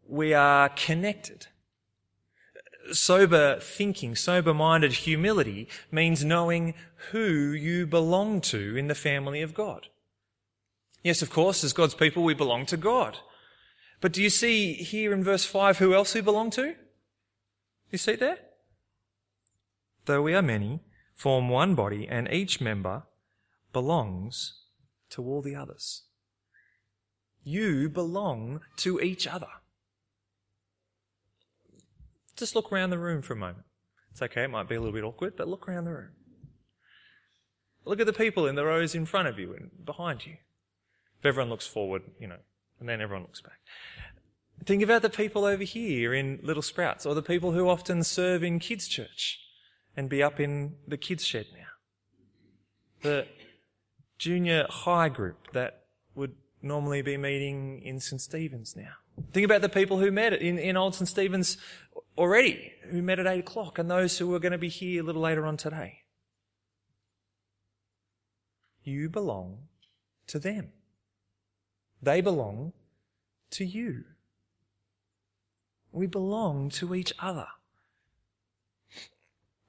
we 0.07 0.33
are 0.33 0.69
connected 0.69 1.47
sober 2.93 3.59
thinking, 3.59 4.15
sober 4.15 4.53
minded 4.53 4.93
humility 4.93 5.67
means 5.91 6.23
knowing 6.23 6.73
who 7.11 7.51
you 7.51 7.87
belong 7.87 8.41
to 8.41 8.75
in 8.75 8.87
the 8.87 8.95
family 8.95 9.41
of 9.41 9.53
God. 9.53 9.87
Yes, 11.03 11.21
of 11.21 11.29
course, 11.29 11.63
as 11.63 11.73
God's 11.73 11.95
people, 11.95 12.23
we 12.23 12.33
belong 12.33 12.65
to 12.67 12.77
God. 12.77 13.19
But 14.01 14.13
do 14.13 14.21
you 14.21 14.29
see 14.29 14.73
here 14.73 15.13
in 15.13 15.23
verse 15.23 15.45
5 15.45 15.77
who 15.77 15.93
else 15.93 16.13
we 16.13 16.21
belong 16.21 16.49
to? 16.51 16.75
You 17.91 17.97
see 17.97 18.15
there? 18.15 18.39
Though 20.05 20.21
we 20.21 20.33
are 20.33 20.41
many, 20.41 20.81
form 21.13 21.49
one 21.49 21.75
body, 21.75 22.07
and 22.07 22.31
each 22.31 22.61
member 22.61 23.03
belongs 23.73 24.61
to 25.11 25.23
all 25.23 25.41
the 25.41 25.55
others. 25.55 26.03
You 27.43 27.89
belong 27.89 28.61
to 28.77 28.99
each 28.99 29.25
other. 29.25 29.47
Just 32.37 32.55
look 32.55 32.71
around 32.71 32.91
the 32.91 32.99
room 32.99 33.21
for 33.21 33.33
a 33.33 33.37
moment. 33.37 33.65
It's 34.11 34.21
okay, 34.21 34.43
it 34.43 34.49
might 34.49 34.69
be 34.69 34.75
a 34.75 34.79
little 34.79 34.93
bit 34.93 35.03
awkward, 35.03 35.35
but 35.35 35.47
look 35.47 35.67
around 35.67 35.85
the 35.85 35.93
room. 35.93 36.11
Look 37.83 37.99
at 37.99 38.05
the 38.05 38.13
people 38.13 38.47
in 38.47 38.55
the 38.55 38.65
rows 38.65 38.93
in 38.95 39.05
front 39.05 39.27
of 39.27 39.39
you 39.39 39.53
and 39.53 39.71
behind 39.85 40.25
you. 40.25 40.37
If 41.19 41.25
everyone 41.25 41.49
looks 41.49 41.67
forward, 41.67 42.03
you 42.19 42.27
know, 42.27 42.39
and 42.79 42.87
then 42.87 43.01
everyone 43.01 43.23
looks 43.23 43.41
back. 43.41 43.59
Think 44.65 44.83
about 44.83 45.01
the 45.01 45.09
people 45.09 45.45
over 45.45 45.63
here 45.63 46.13
in 46.13 46.39
Little 46.43 46.61
Sprouts, 46.61 47.05
or 47.05 47.15
the 47.15 47.21
people 47.21 47.53
who 47.53 47.69
often 47.69 48.03
serve 48.03 48.43
in 48.43 48.59
kids' 48.59 48.87
church 48.87 49.39
and 49.95 50.09
be 50.09 50.21
up 50.21 50.39
in 50.39 50.75
the 50.87 50.97
kids' 50.97 51.25
shed 51.25 51.47
now. 51.53 51.67
The 53.01 53.27
junior 54.17 54.65
high 54.69 55.09
group 55.09 55.53
that 55.53 55.85
would 56.15 56.35
normally 56.61 57.01
be 57.01 57.17
meeting 57.17 57.81
in 57.83 57.99
St. 57.99 58.21
Stephen's 58.21 58.75
now. 58.75 58.93
Think 59.31 59.45
about 59.45 59.61
the 59.61 59.69
people 59.69 59.97
who 59.97 60.11
met 60.11 60.33
it 60.33 60.41
in, 60.41 60.57
in 60.57 60.77
Old 60.77 60.95
St. 60.95 61.07
Stephen's 61.07 61.57
already 62.17 62.73
who 62.89 63.01
met 63.01 63.19
at 63.19 63.27
8 63.27 63.39
o'clock 63.39 63.79
and 63.79 63.89
those 63.89 64.17
who 64.17 64.33
are 64.33 64.39
going 64.39 64.51
to 64.51 64.57
be 64.57 64.69
here 64.69 65.01
a 65.01 65.05
little 65.05 65.21
later 65.21 65.45
on 65.45 65.57
today. 65.57 66.01
You 68.83 69.09
belong 69.09 69.67
to 70.27 70.39
them. 70.39 70.69
They 72.01 72.21
belong 72.21 72.73
to 73.51 73.65
you. 73.65 74.03
We 75.91 76.07
belong 76.07 76.69
to 76.71 76.93
each 76.93 77.13
other. 77.19 77.47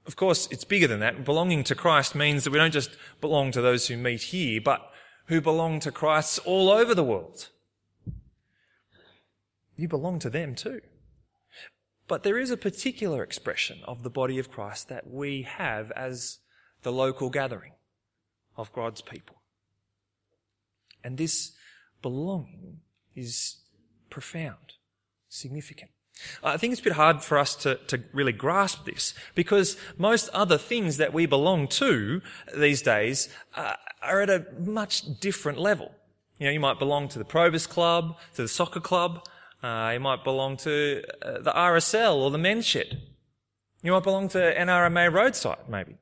Of 0.05 0.15
course, 0.15 0.47
it's 0.51 0.63
bigger 0.63 0.87
than 0.87 1.01
that. 1.01 1.25
Belonging 1.25 1.63
to 1.65 1.75
Christ 1.75 2.15
means 2.15 2.43
that 2.43 2.51
we 2.51 2.59
don't 2.59 2.71
just 2.71 2.91
belong 3.19 3.51
to 3.51 3.61
those 3.61 3.87
who 3.87 3.97
meet 3.97 4.21
here, 4.23 4.61
but 4.61 4.89
who 5.25 5.41
belong 5.41 5.79
to 5.81 5.91
Christ 5.91 6.39
all 6.45 6.69
over 6.69 6.95
the 6.95 7.03
world. 7.03 7.49
You 9.79 9.87
belong 9.87 10.19
to 10.19 10.29
them 10.29 10.55
too. 10.55 10.81
But 12.05 12.23
there 12.23 12.37
is 12.37 12.51
a 12.51 12.57
particular 12.57 13.23
expression 13.23 13.79
of 13.85 14.03
the 14.03 14.09
body 14.09 14.37
of 14.37 14.51
Christ 14.51 14.89
that 14.89 15.09
we 15.09 15.43
have 15.43 15.89
as 15.91 16.39
the 16.81 16.91
local 16.91 17.29
gathering 17.29 17.71
of 18.57 18.73
God's 18.73 19.01
people. 19.01 19.37
And 21.01 21.17
this 21.17 21.53
belonging 22.01 22.81
is 23.15 23.59
profound, 24.09 24.73
significant. 25.29 25.91
I 26.43 26.57
think 26.57 26.73
it's 26.73 26.81
a 26.81 26.83
bit 26.83 26.93
hard 26.93 27.23
for 27.23 27.37
us 27.37 27.55
to, 27.57 27.75
to 27.87 28.03
really 28.11 28.33
grasp 28.33 28.83
this 28.83 29.13
because 29.33 29.77
most 29.97 30.27
other 30.29 30.57
things 30.57 30.97
that 30.97 31.13
we 31.13 31.25
belong 31.25 31.69
to 31.69 32.21
these 32.53 32.81
days 32.81 33.29
uh, 33.55 33.75
are 34.01 34.19
at 34.19 34.29
a 34.29 34.45
much 34.59 35.21
different 35.21 35.57
level. 35.57 35.93
You 36.37 36.47
know, 36.47 36.51
you 36.51 36.59
might 36.59 36.79
belong 36.79 37.07
to 37.09 37.19
the 37.19 37.23
Probus 37.23 37.65
Club, 37.65 38.17
to 38.35 38.41
the 38.41 38.49
soccer 38.49 38.81
club, 38.81 39.25
uh, 39.61 39.91
you 39.93 39.99
might 39.99 40.23
belong 40.23 40.57
to 40.57 41.03
uh, 41.21 41.39
the 41.39 41.51
RSL 41.51 42.15
or 42.15 42.31
the 42.31 42.37
men's 42.37 42.65
shed. 42.65 43.01
You 43.81 43.91
might 43.91 44.03
belong 44.03 44.29
to 44.29 44.37
NRMA 44.37 45.11
roadside, 45.11 45.69
maybe. 45.69 45.97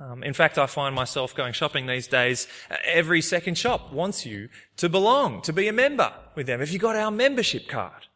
Um, 0.00 0.22
in 0.22 0.32
fact, 0.32 0.58
I 0.58 0.66
find 0.66 0.94
myself 0.94 1.34
going 1.34 1.52
shopping 1.52 1.86
these 1.86 2.06
days. 2.06 2.46
Every 2.84 3.20
second 3.20 3.58
shop 3.58 3.92
wants 3.92 4.24
you 4.24 4.48
to 4.76 4.88
belong, 4.88 5.42
to 5.42 5.52
be 5.52 5.66
a 5.66 5.72
member 5.72 6.12
with 6.36 6.46
them. 6.46 6.60
If 6.60 6.72
you 6.72 6.78
got 6.78 6.94
our 6.94 7.10
membership 7.10 7.68
card, 7.68 8.06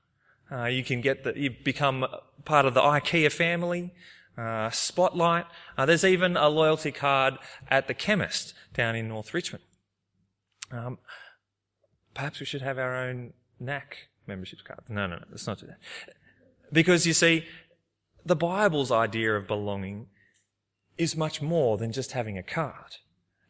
uh, 0.51 0.67
you 0.67 0.85
can 0.85 1.01
get 1.01 1.25
the, 1.25 1.37
you 1.37 1.51
become 1.51 2.07
part 2.45 2.67
of 2.67 2.75
the 2.75 2.81
IKEA 2.81 3.33
family, 3.33 3.93
uh, 4.39 4.71
Spotlight. 4.71 5.47
Uh, 5.77 5.87
there's 5.87 6.05
even 6.05 6.37
a 6.37 6.49
loyalty 6.49 6.93
card 6.93 7.35
at 7.69 7.89
the 7.89 7.95
chemist 7.95 8.55
down 8.75 8.95
in 8.95 9.09
North 9.09 9.35
Richmond. 9.35 9.65
Um, 10.71 10.99
perhaps 12.15 12.39
we 12.39 12.47
should 12.47 12.63
have 12.63 12.79
our 12.79 12.97
own 12.97 13.33
NAC 13.59 14.09
membership 14.27 14.61
card. 14.65 14.81
No, 14.89 15.07
no, 15.07 15.17
no, 15.17 15.25
let's 15.31 15.47
not 15.47 15.59
do 15.59 15.67
that. 15.67 15.79
Because 16.73 17.07
you 17.07 17.13
see, 17.13 17.45
the 18.25 18.37
Bible's 18.37 18.91
idea 18.91 19.35
of 19.35 19.47
belonging 19.47 20.07
is 20.97 21.17
much 21.17 21.43
more 21.43 21.77
than 21.77 21.93
just 21.93 22.13
having 22.13 22.39
a 22.39 22.43
card 22.43 22.97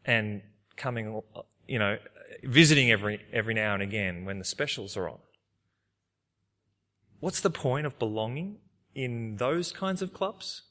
and 0.05 0.41
coming, 0.75 1.21
you 1.67 1.79
know, 1.79 1.97
visiting 2.43 2.91
every, 2.91 3.21
every 3.31 3.53
now 3.53 3.73
and 3.73 3.83
again 3.83 4.25
when 4.25 4.39
the 4.39 4.45
specials 4.45 4.97
are 4.97 5.07
on. 5.07 5.19
What's 7.19 7.39
the 7.39 7.49
point 7.49 7.85
of 7.85 7.97
belonging 7.99 8.57
in 8.93 9.37
those 9.37 9.71
kinds 9.71 10.01
of 10.01 10.13
clubs? 10.13 10.63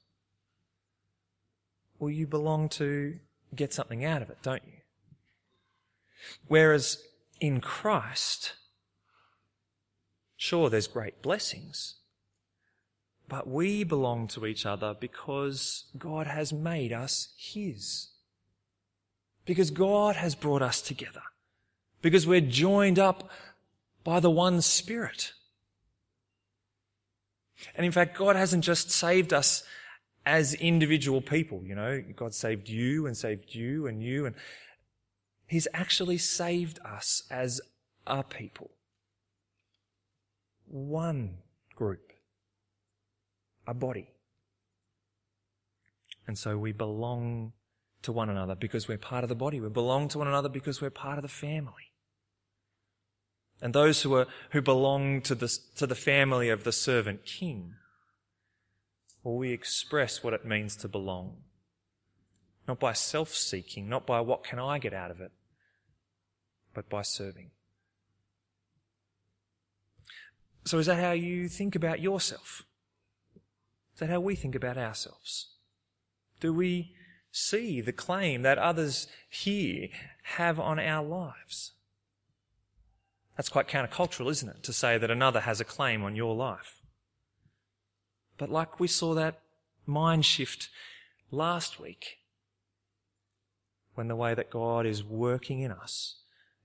Well, 1.98 2.10
you 2.10 2.26
belong 2.26 2.68
to 2.70 3.20
get 3.54 3.72
something 3.72 4.04
out 4.04 4.22
of 4.22 4.30
it, 4.30 4.38
don't 4.42 4.62
you? 4.66 4.80
Whereas 6.48 7.02
in 7.40 7.60
Christ, 7.60 8.54
sure, 10.42 10.68
there's 10.68 10.88
great 10.88 11.22
blessings, 11.22 11.94
but 13.28 13.46
we 13.46 13.84
belong 13.84 14.26
to 14.26 14.44
each 14.44 14.66
other 14.66 14.92
because 14.98 15.84
God 15.96 16.26
has 16.26 16.52
made 16.52 16.92
us 16.92 17.28
His. 17.36 18.08
Because 19.44 19.70
God 19.70 20.16
has 20.16 20.34
brought 20.34 20.62
us 20.62 20.82
together. 20.82 21.22
Because 22.00 22.26
we're 22.26 22.40
joined 22.40 22.98
up 22.98 23.30
by 24.02 24.18
the 24.18 24.30
one 24.30 24.60
Spirit. 24.62 25.32
And 27.76 27.86
in 27.86 27.92
fact, 27.92 28.18
God 28.18 28.34
hasn't 28.34 28.64
just 28.64 28.90
saved 28.90 29.32
us 29.32 29.62
as 30.26 30.54
individual 30.54 31.20
people, 31.20 31.62
you 31.64 31.76
know, 31.76 32.02
God 32.16 32.34
saved 32.34 32.68
you 32.68 33.06
and 33.06 33.16
saved 33.16 33.54
you 33.54 33.86
and 33.86 34.02
you 34.02 34.26
and 34.26 34.34
He's 35.46 35.68
actually 35.72 36.18
saved 36.18 36.80
us 36.84 37.22
as 37.30 37.60
a 38.06 38.24
people. 38.24 38.70
One 40.72 41.36
group 41.76 42.12
a 43.66 43.74
body. 43.74 44.08
And 46.26 46.38
so 46.38 46.56
we 46.56 46.72
belong 46.72 47.52
to 48.02 48.12
one 48.12 48.28
another 48.28 48.54
because 48.54 48.88
we're 48.88 48.98
part 48.98 49.22
of 49.22 49.28
the 49.28 49.34
body. 49.34 49.60
We 49.60 49.68
belong 49.68 50.08
to 50.08 50.18
one 50.18 50.28
another 50.28 50.48
because 50.48 50.80
we're 50.80 50.90
part 50.90 51.18
of 51.18 51.22
the 51.22 51.28
family. 51.28 51.92
And 53.60 53.74
those 53.74 54.02
who 54.02 54.14
are, 54.14 54.26
who 54.50 54.60
belong 54.60 55.20
to 55.22 55.34
the, 55.34 55.56
to 55.76 55.86
the 55.86 55.94
family 55.94 56.48
of 56.48 56.64
the 56.64 56.72
servant 56.72 57.24
king, 57.24 57.74
well, 59.22 59.36
we 59.36 59.52
express 59.52 60.24
what 60.24 60.34
it 60.34 60.44
means 60.44 60.74
to 60.76 60.88
belong. 60.88 61.36
Not 62.66 62.80
by 62.80 62.92
self-seeking, 62.92 63.88
not 63.88 64.06
by 64.06 64.20
what 64.20 64.42
can 64.42 64.58
I 64.58 64.78
get 64.78 64.94
out 64.94 65.12
of 65.12 65.20
it, 65.20 65.30
but 66.74 66.88
by 66.88 67.02
serving. 67.02 67.50
So 70.64 70.78
is 70.78 70.86
that 70.86 71.00
how 71.00 71.12
you 71.12 71.48
think 71.48 71.74
about 71.74 72.00
yourself? 72.00 72.64
Is 73.94 74.00
that 74.00 74.10
how 74.10 74.20
we 74.20 74.34
think 74.34 74.54
about 74.54 74.78
ourselves? 74.78 75.48
Do 76.40 76.52
we 76.52 76.94
see 77.30 77.80
the 77.80 77.92
claim 77.92 78.42
that 78.42 78.58
others 78.58 79.06
here 79.28 79.88
have 80.36 80.60
on 80.60 80.78
our 80.78 81.04
lives? 81.04 81.72
That's 83.36 83.48
quite 83.48 83.68
countercultural, 83.68 84.30
isn't 84.30 84.48
it? 84.48 84.62
To 84.64 84.72
say 84.72 84.98
that 84.98 85.10
another 85.10 85.40
has 85.40 85.60
a 85.60 85.64
claim 85.64 86.04
on 86.04 86.14
your 86.14 86.34
life. 86.34 86.80
But 88.38 88.50
like 88.50 88.78
we 88.78 88.88
saw 88.88 89.14
that 89.14 89.40
mind 89.86 90.24
shift 90.24 90.68
last 91.30 91.80
week, 91.80 92.18
when 93.94 94.08
the 94.08 94.16
way 94.16 94.34
that 94.34 94.50
God 94.50 94.86
is 94.86 95.04
working 95.04 95.60
in 95.60 95.70
us 95.70 96.16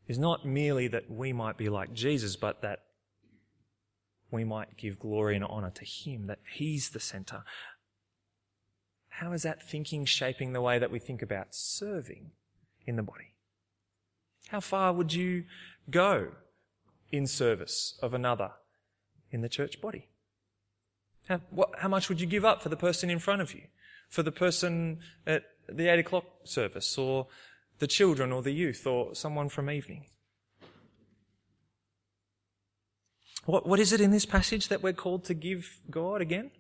is 0.08 0.18
not 0.18 0.46
merely 0.46 0.88
that 0.88 1.10
we 1.10 1.34
might 1.34 1.58
be 1.58 1.70
like 1.70 1.94
Jesus, 1.94 2.36
but 2.36 2.62
that 2.62 2.84
we 4.32 4.44
might 4.44 4.78
give 4.78 5.00
glory 5.00 5.36
and 5.36 5.46
honor 5.46 5.72
to 5.72 5.86
Him, 5.86 6.26
that 6.26 6.40
He's 6.54 6.90
the 6.90 7.00
center. 7.00 7.44
How 9.10 9.32
is 9.32 9.44
that 9.44 9.64
thinking 9.64 10.06
shaping 10.06 10.54
the 10.54 10.62
way 10.62 10.78
that 10.78 10.92
we 10.92 11.00
think 11.00 11.22
about 11.22 11.48
serving 11.52 12.32
in 12.86 12.96
the 12.96 13.04
body? 13.04 13.34
How 14.50 14.60
far 14.60 14.94
would 14.94 15.14
you 15.14 15.46
go 15.90 16.30
in 17.12 17.28
service 17.28 17.98
of 18.02 18.14
another 18.14 18.52
in 19.32 19.42
the 19.42 19.50
church 19.50 19.82
body? 19.82 20.10
How, 21.28 21.42
what, 21.50 21.72
how 21.80 21.88
much 21.88 22.10
would 22.10 22.22
you 22.22 22.28
give 22.28 22.46
up 22.46 22.62
for 22.62 22.70
the 22.70 22.78
person 22.78 23.10
in 23.10 23.20
front 23.20 23.42
of 23.42 23.54
you? 23.54 23.64
For 24.10 24.24
the 24.24 24.32
person 24.32 25.00
at 25.26 25.44
the 25.68 25.92
eight 25.92 26.00
o'clock 26.00 26.26
service 26.46 26.98
or 26.98 27.28
the 27.80 27.88
children 27.88 28.32
or 28.32 28.42
the 28.42 28.54
youth 28.54 28.88
or 28.88 29.14
someone 29.16 29.50
from 29.50 29.70
evening? 29.70 30.06
What, 33.48 33.66
what 33.66 33.80
is 33.80 33.94
it 33.94 34.02
in 34.02 34.12
this 34.12 34.26
passage 34.26 34.68
that 34.68 34.84
we're 34.84 34.92
called 34.92 35.24
to 35.26 35.34
give 35.34 35.80
God 35.90 36.20
again? 36.20 36.52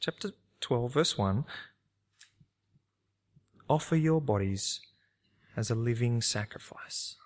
Chapter 0.00 0.30
12, 0.62 0.90
verse 0.94 1.18
1. 1.18 1.44
Offer 3.68 3.96
your 3.96 4.22
bodies 4.22 4.80
as 5.54 5.70
a 5.70 5.74
living 5.74 6.22
sacrifice. 6.22 7.16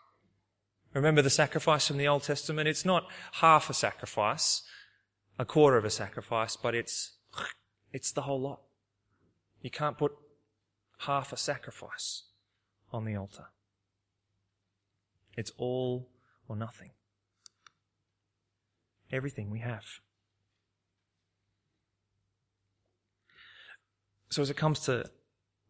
Remember 0.95 1.23
the 1.23 1.31
sacrifice 1.31 1.87
from 1.87 1.97
the 1.97 2.09
Old 2.09 2.25
Testament? 2.25 2.67
It's 2.67 2.85
not 2.85 3.07
half 3.35 3.71
a 3.71 3.75
sacrifice, 3.75 4.63
a 5.39 5.45
quarter 5.45 5.77
of 5.77 5.85
a 5.85 5.91
sacrifice, 5.91 6.57
but 6.57 6.75
it's, 6.75 7.13
it's 7.93 8.11
the 8.11 8.23
whole 8.23 8.41
lot. 8.41 8.63
You 9.61 9.71
can't 9.71 9.97
put 9.97 10.11
half 10.99 11.33
a 11.33 11.37
sacrifice 11.37 12.25
on 12.93 13.05
the 13.05 13.15
altar. 13.15 13.47
It's 15.37 15.53
all 15.57 16.09
or 16.49 16.57
nothing 16.57 16.91
everything 19.13 19.51
we 19.51 19.61
have. 19.61 19.85
So, 24.31 24.41
as 24.41 24.49
it 24.49 24.57
comes 24.57 24.81
to 24.81 25.11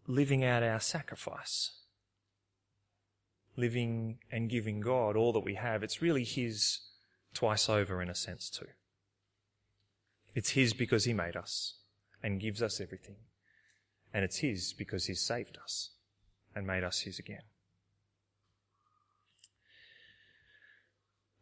living 0.07 0.45
out 0.45 0.63
our 0.63 0.79
sacrifice, 0.79 1.73
living 3.57 4.19
and 4.31 4.49
giving 4.49 4.81
God 4.81 5.17
all 5.17 5.33
that 5.33 5.41
we 5.41 5.55
have, 5.55 5.83
it's 5.83 6.01
really 6.01 6.25
His 6.25 6.81
twice 7.35 7.69
over 7.69 8.01
in 8.01 8.09
a 8.09 8.15
sense, 8.15 8.49
too. 8.49 8.69
It's 10.35 10.51
His 10.51 10.75
because 10.75 11.05
He 11.05 11.13
made 11.13 11.37
us 11.37 11.75
and 12.23 12.41
gives 12.41 12.63
us 12.63 12.81
everything. 12.81 13.17
And 14.15 14.25
it's 14.25 14.39
His 14.39 14.73
because 14.73 15.07
He's 15.07 15.21
saved 15.21 15.59
us 15.63 15.91
and 16.55 16.67
made 16.67 16.85
us 16.85 17.01
His 17.01 17.19
again. 17.19 17.43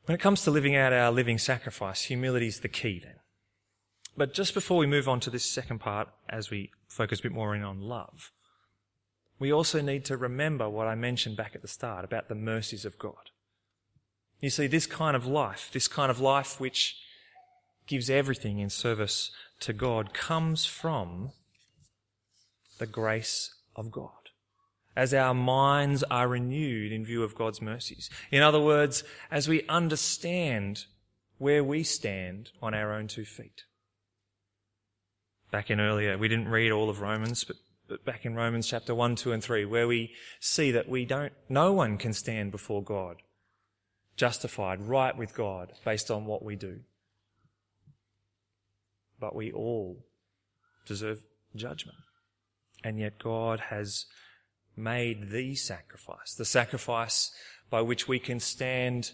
When 0.07 0.15
it 0.15 0.21
comes 0.21 0.43
to 0.43 0.51
living 0.51 0.75
out 0.77 0.93
our 0.93 1.13
living 1.13 1.39
sacrifice, 1.39 2.03
humility 2.03 2.47
is 2.47 2.61
the 2.61 2.69
key 2.69 3.01
then. 3.03 3.17
But 4.17 4.35
just 4.35 4.55
before 4.55 4.79
we 4.79 4.87
move 4.87 5.09
on 5.09 5.21
to 5.21 5.31
this 5.31 5.45
second 5.45 5.79
part, 5.79 6.09
as 6.29 6.51
we 6.51 6.73
focus 6.89 7.21
a 7.21 7.23
bit 7.25 7.33
more 7.33 7.55
in 7.55 7.63
on 7.63 7.81
love, 7.81 8.33
we 9.39 9.53
also 9.53 9.81
need 9.81 10.05
to 10.07 10.17
remember 10.17 10.69
what 10.69 10.87
I 10.87 10.95
mentioned 10.95 11.37
back 11.37 11.55
at 11.55 11.63
the 11.63 11.69
start 11.69 12.05
about 12.05 12.29
the 12.29 12.35
mercies 12.35 12.85
of 12.85 12.99
God. 12.99 13.31
You 14.41 14.51
see, 14.51 14.67
this 14.67 14.87
kind 14.87 15.17
of 15.17 15.27
life, 15.27 15.71
this 15.73 15.89
kind 15.89 16.11
of 16.11 16.21
life 16.21 16.61
which 16.61 16.97
gives 17.87 18.11
everything 18.11 18.59
in 18.59 18.71
service 18.71 19.31
to 19.61 19.73
God, 19.73 20.13
comes 20.13 20.65
from 20.67 21.33
the 22.79 22.87
grace 22.87 23.55
of 23.77 23.91
God 23.91 24.20
as 24.97 25.15
our 25.15 25.35
minds 25.35 26.03
are 26.05 26.29
renewed 26.29 26.93
in 26.93 27.05
view 27.05 27.23
of 27.23 27.35
God's 27.35 27.63
mercies. 27.63 28.11
In 28.31 28.43
other 28.43 28.61
words, 28.61 29.05
as 29.31 29.49
we 29.49 29.67
understand 29.69 30.85
where 31.39 31.65
we 31.65 31.83
stand 31.83 32.51
on 32.61 32.75
our 32.75 32.93
own 32.93 33.09
two 33.09 33.25
feet. 33.25 33.65
Back 35.51 35.71
in 35.71 35.81
earlier, 35.81 36.19
we 36.19 36.29
didn't 36.29 36.49
read 36.49 36.71
all 36.71 36.91
of 36.91 37.01
Romans, 37.01 37.45
but 37.45 37.57
but 37.91 38.05
back 38.05 38.25
in 38.25 38.37
Romans 38.37 38.69
chapter 38.69 38.95
1, 38.95 39.17
2 39.17 39.33
and 39.33 39.43
3, 39.43 39.65
where 39.65 39.89
we 39.89 40.13
see 40.39 40.71
that 40.71 40.89
we 40.89 41.05
don't, 41.05 41.33
no 41.49 41.73
one 41.73 41.99
can 41.99 42.13
stand 42.13 42.53
before 42.53 42.85
God 42.85 43.17
justified, 44.17 44.87
right 44.87 45.17
with 45.17 45.35
God 45.35 45.73
based 45.85 46.09
on 46.09 46.25
what 46.25 46.45
we 46.45 46.55
do. 46.55 46.81
But 49.19 49.35
we 49.35 49.51
all 49.51 50.07
deserve 50.87 51.25
judgment. 51.57 51.99
And 52.85 52.97
yet 53.01 53.19
God 53.19 53.59
has 53.71 54.07
made 54.81 55.31
the 55.31 55.55
sacrifice, 55.55 56.35
the 56.35 56.45
sacrifice 56.45 57.31
by 57.69 57.81
which 57.81 58.09
we 58.09 58.19
can 58.19 58.41
stand 58.41 59.13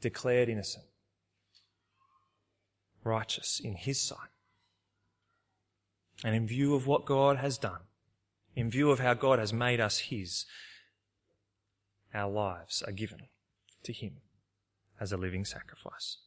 declared 0.00 0.48
innocent, 0.48 0.86
righteous 3.04 3.60
in 3.62 3.74
His 3.74 4.00
sight. 4.00 4.18
And 6.24 6.34
in 6.34 6.46
view 6.46 6.74
of 6.74 6.86
what 6.86 7.04
God 7.04 7.36
has 7.38 7.58
done, 7.58 7.80
in 8.54 8.70
view 8.70 8.90
of 8.90 9.00
how 9.00 9.14
God 9.14 9.38
has 9.38 9.52
made 9.52 9.80
us 9.80 9.98
His, 9.98 10.44
our 12.14 12.30
lives 12.30 12.82
are 12.82 12.92
given 12.92 13.28
to 13.82 13.92
Him 13.92 14.18
as 15.00 15.12
a 15.12 15.16
living 15.16 15.44
sacrifice. 15.44 16.18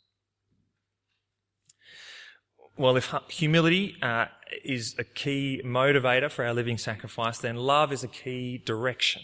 Well, 2.77 2.97
if 2.97 3.13
humility 3.29 3.95
uh, 4.01 4.25
is 4.63 4.95
a 4.99 5.05
key 5.05 5.61
motivator 5.63 6.29
for 6.29 6.45
our 6.45 6.53
living 6.53 6.77
sacrifice, 6.77 7.37
then 7.37 7.55
love 7.55 7.93
is 7.93 8.03
a 8.03 8.07
key 8.07 8.57
direction. 8.57 9.23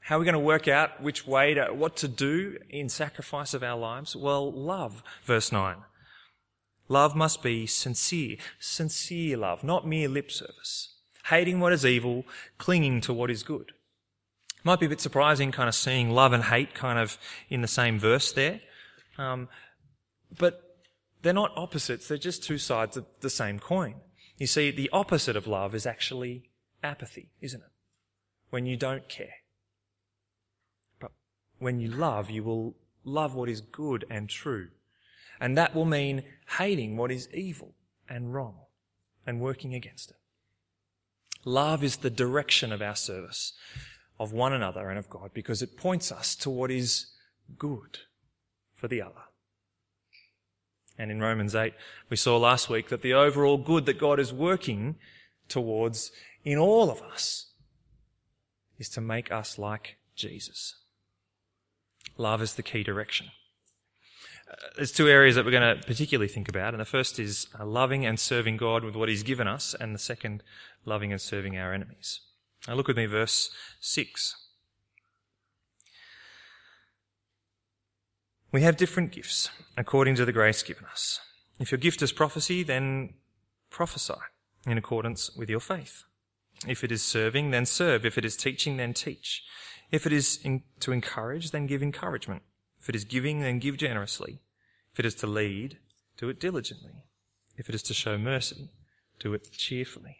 How 0.00 0.16
are 0.16 0.18
we 0.20 0.24
going 0.24 0.34
to 0.34 0.38
work 0.38 0.66
out 0.66 1.02
which 1.02 1.26
way 1.26 1.54
to, 1.54 1.66
what 1.72 1.96
to 1.96 2.08
do 2.08 2.58
in 2.70 2.88
sacrifice 2.88 3.52
of 3.52 3.62
our 3.62 3.78
lives? 3.78 4.16
Well, 4.16 4.50
love, 4.50 5.02
verse 5.24 5.52
9. 5.52 5.76
Love 6.88 7.14
must 7.14 7.42
be 7.42 7.66
sincere, 7.66 8.36
sincere 8.58 9.36
love, 9.36 9.64
not 9.64 9.86
mere 9.86 10.08
lip 10.08 10.30
service. 10.30 10.96
Hating 11.26 11.60
what 11.60 11.72
is 11.72 11.86
evil, 11.86 12.24
clinging 12.58 13.00
to 13.02 13.14
what 13.14 13.30
is 13.30 13.42
good. 13.42 13.72
Might 14.62 14.80
be 14.80 14.86
a 14.86 14.90
bit 14.90 15.00
surprising 15.00 15.52
kind 15.52 15.68
of 15.68 15.74
seeing 15.74 16.10
love 16.10 16.32
and 16.32 16.44
hate 16.44 16.74
kind 16.74 16.98
of 16.98 17.18
in 17.48 17.62
the 17.62 17.68
same 17.68 17.98
verse 17.98 18.32
there. 18.32 18.60
Um, 19.16 19.48
but 20.38 20.73
they're 21.24 21.32
not 21.32 21.56
opposites, 21.56 22.06
they're 22.06 22.18
just 22.18 22.44
two 22.44 22.58
sides 22.58 22.96
of 22.96 23.06
the 23.20 23.30
same 23.30 23.58
coin. 23.58 23.96
You 24.36 24.46
see, 24.46 24.70
the 24.70 24.90
opposite 24.92 25.36
of 25.36 25.46
love 25.46 25.74
is 25.74 25.86
actually 25.86 26.50
apathy, 26.82 27.30
isn't 27.40 27.60
it? 27.60 27.70
When 28.50 28.66
you 28.66 28.76
don't 28.76 29.08
care. 29.08 29.36
But 31.00 31.12
when 31.58 31.80
you 31.80 31.88
love, 31.88 32.30
you 32.30 32.44
will 32.44 32.76
love 33.04 33.34
what 33.34 33.48
is 33.48 33.62
good 33.62 34.04
and 34.10 34.28
true. 34.28 34.68
And 35.40 35.56
that 35.56 35.74
will 35.74 35.86
mean 35.86 36.24
hating 36.58 36.96
what 36.96 37.10
is 37.10 37.28
evil 37.32 37.74
and 38.08 38.34
wrong 38.34 38.56
and 39.26 39.40
working 39.40 39.74
against 39.74 40.10
it. 40.10 40.16
Love 41.46 41.82
is 41.82 41.98
the 41.98 42.10
direction 42.10 42.70
of 42.70 42.82
our 42.82 42.96
service, 42.96 43.52
of 44.20 44.32
one 44.32 44.52
another 44.52 44.90
and 44.90 44.98
of 44.98 45.08
God, 45.08 45.30
because 45.32 45.62
it 45.62 45.76
points 45.76 46.12
us 46.12 46.36
to 46.36 46.50
what 46.50 46.70
is 46.70 47.06
good 47.58 47.98
for 48.74 48.88
the 48.88 49.00
other. 49.00 49.22
And 50.98 51.10
in 51.10 51.20
Romans 51.20 51.54
8, 51.54 51.74
we 52.08 52.16
saw 52.16 52.36
last 52.36 52.68
week 52.68 52.88
that 52.88 53.02
the 53.02 53.14
overall 53.14 53.58
good 53.58 53.86
that 53.86 53.98
God 53.98 54.20
is 54.20 54.32
working 54.32 54.96
towards 55.48 56.12
in 56.44 56.58
all 56.58 56.90
of 56.90 57.02
us 57.02 57.50
is 58.78 58.88
to 58.90 59.00
make 59.00 59.32
us 59.32 59.58
like 59.58 59.96
Jesus. 60.14 60.76
Love 62.16 62.42
is 62.42 62.54
the 62.54 62.62
key 62.62 62.82
direction. 62.82 63.28
Uh, 64.50 64.54
there's 64.76 64.92
two 64.92 65.08
areas 65.08 65.34
that 65.34 65.44
we're 65.44 65.50
going 65.50 65.76
to 65.76 65.84
particularly 65.86 66.28
think 66.28 66.48
about, 66.48 66.74
and 66.74 66.80
the 66.80 66.84
first 66.84 67.18
is 67.18 67.48
uh, 67.58 67.64
loving 67.64 68.06
and 68.06 68.20
serving 68.20 68.56
God 68.56 68.84
with 68.84 68.94
what 68.94 69.08
He's 69.08 69.22
given 69.22 69.48
us, 69.48 69.74
and 69.78 69.94
the 69.94 69.98
second, 69.98 70.42
loving 70.84 71.10
and 71.10 71.20
serving 71.20 71.56
our 71.56 71.72
enemies. 71.72 72.20
Now 72.68 72.74
look 72.74 72.88
with 72.88 72.96
me, 72.96 73.06
verse 73.06 73.50
6. 73.80 74.43
We 78.54 78.62
have 78.62 78.76
different 78.76 79.10
gifts 79.10 79.50
according 79.76 80.14
to 80.14 80.24
the 80.24 80.30
grace 80.30 80.62
given 80.62 80.84
us. 80.84 81.18
If 81.58 81.72
your 81.72 81.78
gift 81.78 82.00
is 82.02 82.12
prophecy, 82.12 82.62
then 82.62 83.14
prophesy 83.68 84.14
in 84.64 84.78
accordance 84.78 85.34
with 85.34 85.50
your 85.50 85.58
faith. 85.58 86.04
If 86.64 86.84
it 86.84 86.92
is 86.92 87.02
serving, 87.02 87.50
then 87.50 87.66
serve. 87.66 88.06
If 88.06 88.16
it 88.16 88.24
is 88.24 88.36
teaching, 88.36 88.76
then 88.76 88.94
teach. 88.94 89.42
If 89.90 90.06
it 90.06 90.12
is 90.12 90.38
to 90.78 90.92
encourage, 90.92 91.50
then 91.50 91.66
give 91.66 91.82
encouragement. 91.82 92.42
If 92.80 92.88
it 92.88 92.94
is 92.94 93.04
giving, 93.04 93.40
then 93.40 93.58
give 93.58 93.76
generously. 93.76 94.38
If 94.92 95.00
it 95.00 95.06
is 95.06 95.16
to 95.16 95.26
lead, 95.26 95.78
do 96.16 96.28
it 96.28 96.38
diligently. 96.38 97.06
If 97.56 97.68
it 97.68 97.74
is 97.74 97.82
to 97.82 97.92
show 97.92 98.16
mercy, 98.18 98.70
do 99.18 99.34
it 99.34 99.50
cheerfully. 99.50 100.18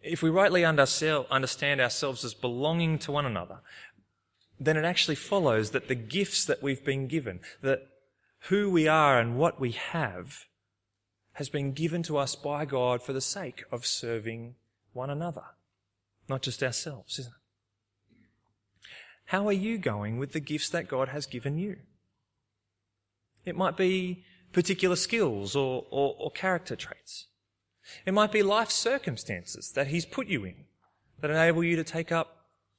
If 0.00 0.22
we 0.22 0.30
rightly 0.30 0.64
understand 0.64 1.80
ourselves 1.80 2.24
as 2.24 2.32
belonging 2.32 3.00
to 3.00 3.10
one 3.10 3.26
another, 3.26 3.60
then 4.60 4.76
it 4.76 4.84
actually 4.84 5.14
follows 5.14 5.70
that 5.70 5.88
the 5.88 5.94
gifts 5.94 6.44
that 6.44 6.62
we've 6.62 6.84
been 6.84 7.06
given, 7.06 7.40
that 7.62 7.86
who 8.48 8.70
we 8.70 8.88
are 8.88 9.18
and 9.18 9.38
what 9.38 9.60
we 9.60 9.72
have, 9.72 10.46
has 11.34 11.48
been 11.48 11.72
given 11.72 12.02
to 12.02 12.16
us 12.16 12.34
by 12.34 12.64
God 12.64 13.02
for 13.02 13.12
the 13.12 13.20
sake 13.20 13.62
of 13.70 13.86
serving 13.86 14.56
one 14.92 15.10
another, 15.10 15.44
not 16.28 16.42
just 16.42 16.62
ourselves, 16.62 17.18
isn't 17.18 17.32
it? 17.32 17.38
How 19.26 19.46
are 19.46 19.52
you 19.52 19.78
going 19.78 20.18
with 20.18 20.32
the 20.32 20.40
gifts 20.40 20.70
that 20.70 20.88
God 20.88 21.08
has 21.10 21.26
given 21.26 21.58
you? 21.58 21.76
It 23.44 23.56
might 23.56 23.76
be 23.76 24.24
particular 24.52 24.96
skills 24.96 25.54
or, 25.54 25.84
or, 25.90 26.16
or 26.18 26.30
character 26.30 26.74
traits. 26.74 27.26
It 28.04 28.14
might 28.14 28.32
be 28.32 28.42
life 28.42 28.70
circumstances 28.70 29.70
that 29.72 29.88
He's 29.88 30.06
put 30.06 30.26
you 30.26 30.44
in 30.44 30.64
that 31.20 31.30
enable 31.30 31.62
you 31.62 31.76
to 31.76 31.84
take 31.84 32.10
up 32.10 32.37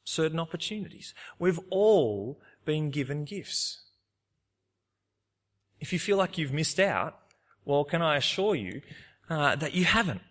certain 0.10 0.39
opportunities. 0.39 1.13
We've 1.38 1.60
all 1.69 2.41
been 2.65 2.89
given 2.89 3.26
gifts. 3.26 3.82
If 5.80 5.93
you 5.93 6.00
feel 6.00 6.17
like 6.17 6.38
you've 6.38 6.54
missed 6.54 6.80
out, 6.80 7.17
well, 7.63 7.84
can 7.84 8.02
I 8.02 8.17
assure 8.17 8.56
you 8.56 8.82
uh, 9.30 9.56
that 9.56 9.74
you 9.74 9.86
haven't? 9.86 10.22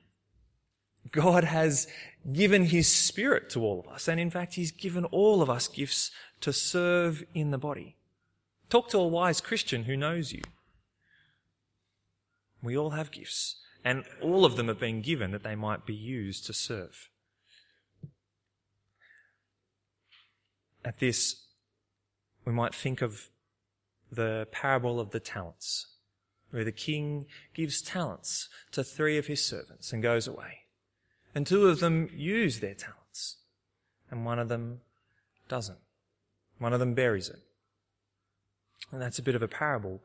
God 1.11 1.45
has 1.45 1.87
given 2.33 2.65
His 2.67 2.89
Spirit 2.89 3.49
to 3.51 3.63
all 3.63 3.81
of 3.81 3.89
us, 3.89 4.09
and 4.09 4.21
in 4.21 4.31
fact, 4.31 4.55
He's 4.55 4.73
given 4.73 5.05
all 5.07 5.41
of 5.41 5.49
us 5.49 5.69
gifts 5.69 6.11
to 6.41 6.53
serve 6.53 7.25
in 7.33 7.51
the 7.51 7.59
body. 7.59 7.97
Talk 8.69 8.89
to 8.91 8.99
a 8.99 9.07
wise 9.07 9.41
Christian 9.41 9.85
who 9.85 9.97
knows 9.97 10.33
you. 10.33 10.43
We 12.63 12.77
all 12.77 12.91
have 12.91 13.11
gifts, 13.11 13.57
and 13.85 14.05
all 14.21 14.45
of 14.45 14.57
them 14.57 14.69
have 14.69 14.81
been 14.81 15.01
given 15.01 15.31
that 15.31 15.45
they 15.45 15.55
might 15.55 15.87
be 15.87 15.95
used 15.95 16.45
to 16.47 16.53
serve. 16.53 17.09
At 20.85 20.99
this, 20.99 21.47
we 22.45 22.53
might 22.53 22.75
think 22.75 23.03
of 23.03 23.29
the 24.11 24.49
parable 24.53 25.01
of 25.01 25.11
the 25.11 25.21
talents, 25.21 25.87
where 26.51 26.65
the 26.65 26.73
king 26.73 27.27
gives 27.55 27.83
talents 27.83 28.49
to 28.73 28.83
three 28.83 29.19
of 29.19 29.27
his 29.27 29.45
servants 29.45 29.93
and 29.93 30.03
goes 30.03 30.27
away. 30.27 30.61
And 31.35 31.47
two 31.47 31.67
of 31.69 31.81
them 31.81 32.09
use 32.15 32.61
their 32.61 32.75
talents, 32.75 33.37
and 34.11 34.25
one 34.25 34.39
of 34.39 34.49
them 34.49 34.81
doesn't. 35.49 35.79
One 36.59 36.73
of 36.73 36.81
them 36.81 36.95
buries 36.95 37.29
it. 37.29 37.41
And 38.91 39.01
that's 39.01 39.19
a 39.19 39.23
bit 39.23 39.35
of 39.35 39.43
a 39.43 39.49
parable 39.49 40.01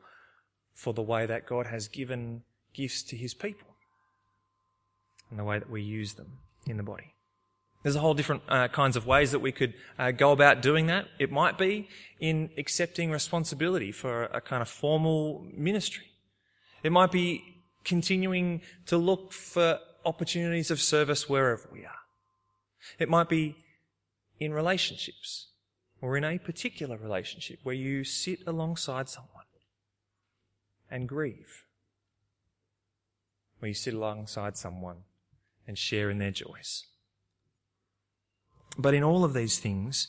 for 0.74 0.92
the 0.92 1.02
way 1.02 1.24
that 1.26 1.46
God 1.46 1.66
has 1.66 1.88
given 1.88 2.42
gifts 2.74 3.02
to 3.04 3.16
his 3.16 3.34
people 3.34 3.68
and 5.30 5.38
the 5.38 5.44
way 5.44 5.58
that 5.58 5.70
we 5.70 5.82
use 5.82 6.14
them 6.14 6.38
in 6.66 6.76
the 6.76 6.82
body. 6.82 7.13
There's 7.84 7.96
a 7.96 8.00
whole 8.00 8.14
different 8.14 8.42
uh, 8.48 8.68
kinds 8.68 8.96
of 8.96 9.06
ways 9.06 9.30
that 9.32 9.40
we 9.40 9.52
could 9.52 9.74
uh, 9.98 10.10
go 10.10 10.32
about 10.32 10.62
doing 10.62 10.86
that. 10.86 11.06
It 11.18 11.30
might 11.30 11.58
be 11.58 11.86
in 12.18 12.48
accepting 12.56 13.10
responsibility 13.10 13.92
for 13.92 14.24
a, 14.24 14.40
kind 14.40 14.62
of 14.62 14.70
formal 14.70 15.46
ministry. 15.54 16.06
It 16.82 16.92
might 16.92 17.12
be 17.12 17.62
continuing 17.84 18.62
to 18.86 18.96
look 18.96 19.34
for 19.34 19.80
opportunities 20.06 20.70
of 20.70 20.80
service 20.80 21.28
wherever 21.28 21.68
we 21.70 21.84
are. 21.84 22.00
It 22.98 23.10
might 23.10 23.28
be 23.28 23.56
in 24.40 24.54
relationships 24.54 25.48
or 26.00 26.16
in 26.16 26.24
a 26.24 26.38
particular 26.38 26.96
relationship 26.96 27.58
where 27.64 27.74
you 27.74 28.02
sit 28.02 28.38
alongside 28.46 29.10
someone 29.10 29.44
and 30.90 31.06
grieve. 31.06 31.66
Where 33.58 33.68
you 33.68 33.74
sit 33.74 33.92
alongside 33.92 34.56
someone 34.56 35.04
and 35.66 35.76
share 35.76 36.08
in 36.08 36.16
their 36.16 36.30
joys. 36.30 36.86
But 38.76 38.94
in 38.94 39.04
all 39.04 39.24
of 39.24 39.34
these 39.34 39.58
things, 39.58 40.08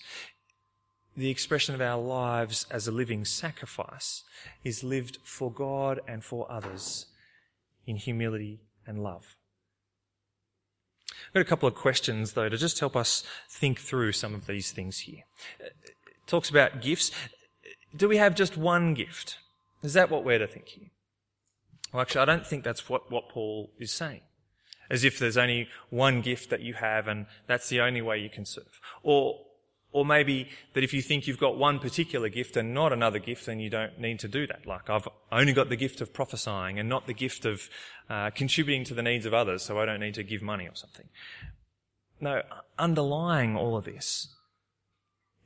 the 1.15 1.29
expression 1.29 1.75
of 1.75 1.81
our 1.81 2.01
lives 2.01 2.65
as 2.69 2.87
a 2.87 2.91
living 2.91 3.25
sacrifice 3.25 4.23
is 4.63 4.83
lived 4.83 5.19
for 5.23 5.51
God 5.51 5.99
and 6.07 6.23
for 6.23 6.51
others 6.51 7.05
in 7.85 7.95
humility 7.95 8.61
and 8.85 9.01
love. 9.01 9.35
I've 11.27 11.33
got 11.33 11.41
a 11.41 11.45
couple 11.45 11.67
of 11.67 11.75
questions 11.75 12.33
though 12.33 12.49
to 12.49 12.57
just 12.57 12.79
help 12.79 12.95
us 12.95 13.23
think 13.49 13.79
through 13.79 14.11
some 14.11 14.33
of 14.33 14.47
these 14.47 14.71
things 14.71 14.99
here. 14.99 15.23
It 15.59 15.73
talks 16.27 16.49
about 16.49 16.81
gifts. 16.81 17.11
Do 17.95 18.09
we 18.09 18.17
have 18.17 18.35
just 18.35 18.57
one 18.57 18.93
gift? 18.93 19.37
Is 19.83 19.93
that 19.93 20.09
what 20.09 20.25
we're 20.25 20.39
to 20.39 20.47
think 20.47 20.67
here? 20.69 20.89
Well, 21.93 22.01
actually, 22.01 22.21
I 22.21 22.25
don't 22.25 22.45
think 22.45 22.63
that's 22.63 22.89
what, 22.89 23.09
what 23.11 23.29
Paul 23.29 23.71
is 23.79 23.91
saying. 23.91 24.21
As 24.89 25.03
if 25.03 25.17
there's 25.19 25.37
only 25.37 25.67
one 25.89 26.21
gift 26.21 26.49
that 26.49 26.61
you 26.61 26.75
have 26.75 27.07
and 27.07 27.25
that's 27.47 27.69
the 27.69 27.81
only 27.81 28.01
way 28.01 28.19
you 28.19 28.29
can 28.29 28.45
serve. 28.45 28.79
Or, 29.03 29.39
or 29.91 30.05
maybe 30.05 30.49
that 30.73 30.83
if 30.83 30.93
you 30.93 31.01
think 31.01 31.27
you've 31.27 31.39
got 31.39 31.57
one 31.57 31.79
particular 31.79 32.29
gift 32.29 32.57
and 32.57 32.73
not 32.73 32.91
another 32.93 33.19
gift, 33.19 33.45
then 33.45 33.59
you 33.59 33.69
don't 33.69 33.99
need 33.99 34.19
to 34.19 34.27
do 34.27 34.45
that. 34.47 34.65
Like, 34.65 34.89
I've 34.89 35.07
only 35.31 35.53
got 35.53 35.69
the 35.69 35.75
gift 35.75 36.01
of 36.01 36.13
prophesying 36.13 36.77
and 36.77 36.89
not 36.89 37.07
the 37.07 37.13
gift 37.13 37.45
of 37.45 37.69
uh, 38.09 38.29
contributing 38.31 38.83
to 38.85 38.93
the 38.93 39.01
needs 39.01 39.25
of 39.25 39.33
others, 39.33 39.63
so 39.63 39.79
I 39.79 39.85
don't 39.85 40.01
need 40.01 40.15
to 40.15 40.23
give 40.23 40.41
money 40.41 40.67
or 40.67 40.75
something. 40.75 41.07
No, 42.19 42.41
underlying 42.77 43.55
all 43.55 43.75
of 43.77 43.85
this 43.85 44.33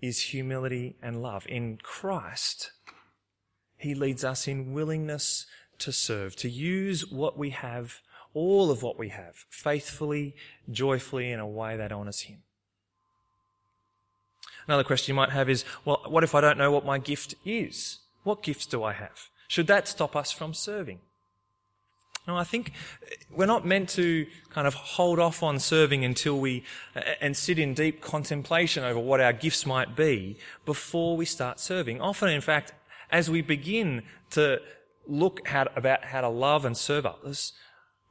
is 0.01 0.21
humility 0.21 0.95
and 1.01 1.21
love. 1.21 1.45
In 1.47 1.77
Christ, 1.81 2.71
He 3.77 3.93
leads 3.93 4.23
us 4.23 4.47
in 4.47 4.73
willingness 4.73 5.45
to 5.79 5.91
serve, 5.91 6.35
to 6.37 6.49
use 6.49 7.09
what 7.09 7.37
we 7.37 7.51
have, 7.51 8.01
all 8.33 8.71
of 8.71 8.83
what 8.83 8.99
we 8.99 9.09
have, 9.09 9.45
faithfully, 9.49 10.35
joyfully, 10.69 11.31
in 11.31 11.39
a 11.39 11.47
way 11.47 11.77
that 11.77 11.91
honours 11.91 12.21
Him. 12.21 12.43
Another 14.67 14.83
question 14.83 15.13
you 15.13 15.15
might 15.15 15.31
have 15.31 15.49
is, 15.49 15.65
well, 15.83 16.01
what 16.07 16.23
if 16.23 16.35
I 16.35 16.41
don't 16.41 16.57
know 16.57 16.71
what 16.71 16.85
my 16.85 16.99
gift 16.99 17.33
is? 17.43 17.99
What 18.23 18.43
gifts 18.43 18.65
do 18.67 18.83
I 18.83 18.93
have? 18.93 19.29
Should 19.47 19.67
that 19.67 19.87
stop 19.87 20.15
us 20.15 20.31
from 20.31 20.53
serving? 20.53 20.99
No, 22.27 22.37
I 22.37 22.43
think 22.43 22.73
we're 23.31 23.47
not 23.47 23.65
meant 23.65 23.89
to 23.89 24.27
kind 24.51 24.67
of 24.67 24.75
hold 24.75 25.17
off 25.17 25.41
on 25.41 25.57
serving 25.57 26.05
until 26.05 26.39
we, 26.39 26.63
and 27.19 27.35
sit 27.35 27.57
in 27.57 27.73
deep 27.73 28.01
contemplation 28.01 28.83
over 28.83 28.99
what 28.99 29.19
our 29.19 29.33
gifts 29.33 29.65
might 29.65 29.95
be 29.95 30.37
before 30.65 31.17
we 31.17 31.25
start 31.25 31.59
serving. 31.59 31.99
Often, 31.99 32.29
in 32.29 32.41
fact, 32.41 32.73
as 33.09 33.31
we 33.31 33.41
begin 33.41 34.03
to 34.31 34.61
look 35.07 35.47
how, 35.47 35.65
about 35.75 36.05
how 36.05 36.21
to 36.21 36.29
love 36.29 36.65
and 36.65 36.77
serve 36.77 37.07
others, 37.07 37.53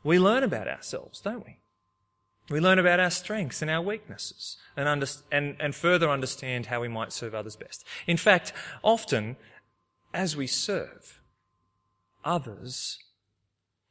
we 0.09 0.19
learn 0.19 0.43
about 0.43 0.67
ourselves, 0.69 1.21
don't 1.21 1.45
we? 1.45 1.59
We 2.49 2.61
learn 2.61 2.79
about 2.79 2.99
our 2.99 3.11
strengths 3.11 3.61
and 3.61 3.71
our 3.71 3.83
weaknesses 3.83 4.57
and, 4.75 4.89
under, 4.89 5.07
and, 5.31 5.55
and 5.61 5.75
further 5.75 6.09
understand 6.09 6.67
how 6.67 6.81
we 6.81 6.89
might 6.89 7.13
serve 7.13 7.35
others 7.35 7.57
best. 7.57 7.85
In 8.07 8.17
fact, 8.17 8.55
often, 8.83 9.37
as 10.15 10.35
we 10.35 10.47
serve, 10.47 11.21
others 12.25 12.99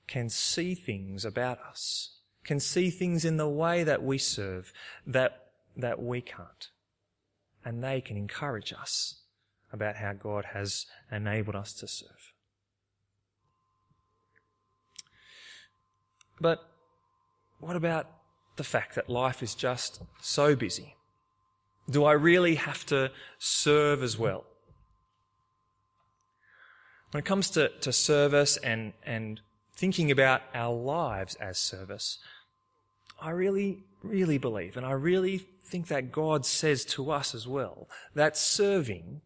can 0.07 0.27
see 0.27 0.73
things 0.73 1.23
about 1.23 1.59
us, 1.59 2.17
can 2.43 2.59
see 2.59 2.89
things 2.89 3.23
in 3.23 3.37
the 3.37 3.47
way 3.47 3.83
that 3.83 4.01
we 4.01 4.17
serve 4.17 4.73
that, 5.05 5.49
that 5.75 6.01
we 6.01 6.19
can't. 6.19 6.69
And 7.63 7.83
they 7.83 8.01
can 8.01 8.17
encourage 8.17 8.73
us 8.73 9.21
about 9.71 9.97
how 9.97 10.13
God 10.13 10.45
has 10.53 10.87
enabled 11.11 11.55
us 11.55 11.73
to 11.73 11.87
serve. 11.87 12.16
But 16.39 16.63
what 17.59 17.75
about 17.75 18.07
the 18.55 18.63
fact 18.63 18.95
that 18.95 19.09
life 19.09 19.41
is 19.41 19.55
just 19.55 20.01
so 20.21 20.55
busy? 20.55 20.95
Do 21.89 22.03
I 22.05 22.13
really 22.13 22.55
have 22.55 22.85
to 22.87 23.11
serve 23.39 24.03
as 24.03 24.17
well? 24.17 24.45
When 27.11 27.19
it 27.19 27.25
comes 27.25 27.49
to, 27.51 27.69
to 27.69 27.93
service 27.93 28.57
and, 28.57 28.93
and 29.03 29.39
thinking 29.73 30.11
about 30.11 30.41
our 30.53 30.73
lives 30.73 31.35
as 31.35 31.57
service, 31.57 32.19
I 33.21 33.29
really, 33.29 33.83
really 34.03 34.37
believe, 34.37 34.75
and 34.75 34.85
I 34.85 34.91
really 34.91 35.37
think 35.63 35.87
that 35.87 36.11
God 36.11 36.45
says 36.45 36.85
to 36.85 37.11
us 37.11 37.33
as 37.33 37.47
well, 37.47 37.87
that 38.13 38.37
serving 38.37 39.21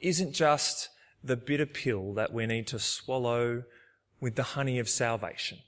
isn't 0.00 0.32
just 0.32 0.88
the 1.22 1.36
bitter 1.36 1.66
pill 1.66 2.14
that 2.14 2.32
we 2.32 2.46
need 2.46 2.66
to 2.68 2.78
swallow 2.78 3.64
with 4.20 4.36
the 4.36 4.42
honey 4.42 4.78
of 4.78 4.88
salvation, 4.88 5.58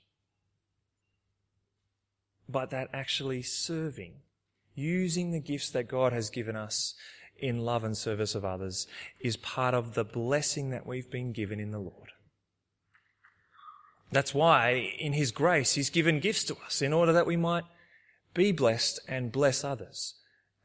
but 2.51 2.69
that 2.69 2.89
actually 2.93 3.41
serving, 3.41 4.21
using 4.75 5.31
the 5.31 5.39
gifts 5.39 5.69
that 5.71 5.87
God 5.87 6.13
has 6.13 6.29
given 6.29 6.55
us 6.55 6.95
in 7.37 7.65
love 7.65 7.83
and 7.83 7.97
service 7.97 8.35
of 8.35 8.45
others, 8.45 8.87
is 9.19 9.37
part 9.37 9.73
of 9.73 9.93
the 9.93 10.03
blessing 10.03 10.69
that 10.69 10.85
we've 10.85 11.09
been 11.09 11.31
given 11.31 11.59
in 11.59 11.71
the 11.71 11.79
Lord. 11.79 12.09
That's 14.11 14.33
why, 14.33 14.93
in 14.99 15.13
His 15.13 15.31
grace, 15.31 15.73
He's 15.73 15.89
given 15.89 16.19
gifts 16.19 16.43
to 16.45 16.57
us 16.65 16.81
in 16.81 16.93
order 16.93 17.13
that 17.13 17.27
we 17.27 17.37
might 17.37 17.63
be 18.33 18.51
blessed 18.51 18.99
and 19.07 19.31
bless 19.31 19.63
others 19.63 20.15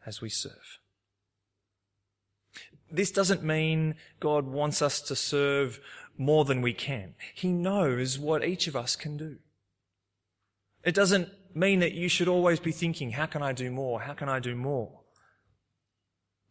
as 0.04 0.20
we 0.20 0.28
serve. 0.28 0.78
This 2.90 3.10
doesn't 3.10 3.42
mean 3.42 3.96
God 4.20 4.46
wants 4.46 4.80
us 4.80 5.00
to 5.02 5.16
serve 5.16 5.80
more 6.16 6.44
than 6.44 6.62
we 6.62 6.72
can. 6.72 7.14
He 7.34 7.48
knows 7.48 8.18
what 8.18 8.44
each 8.44 8.66
of 8.66 8.76
us 8.76 8.96
can 8.96 9.16
do. 9.16 9.36
It 10.84 10.94
doesn't 10.94 11.28
mean 11.56 11.80
that 11.80 11.94
you 11.94 12.08
should 12.08 12.28
always 12.28 12.60
be 12.60 12.70
thinking, 12.70 13.12
how 13.12 13.26
can 13.26 13.42
I 13.42 13.52
do 13.52 13.70
more? 13.70 14.02
How 14.02 14.12
can 14.12 14.28
I 14.28 14.40
do 14.40 14.54
more? 14.54 15.00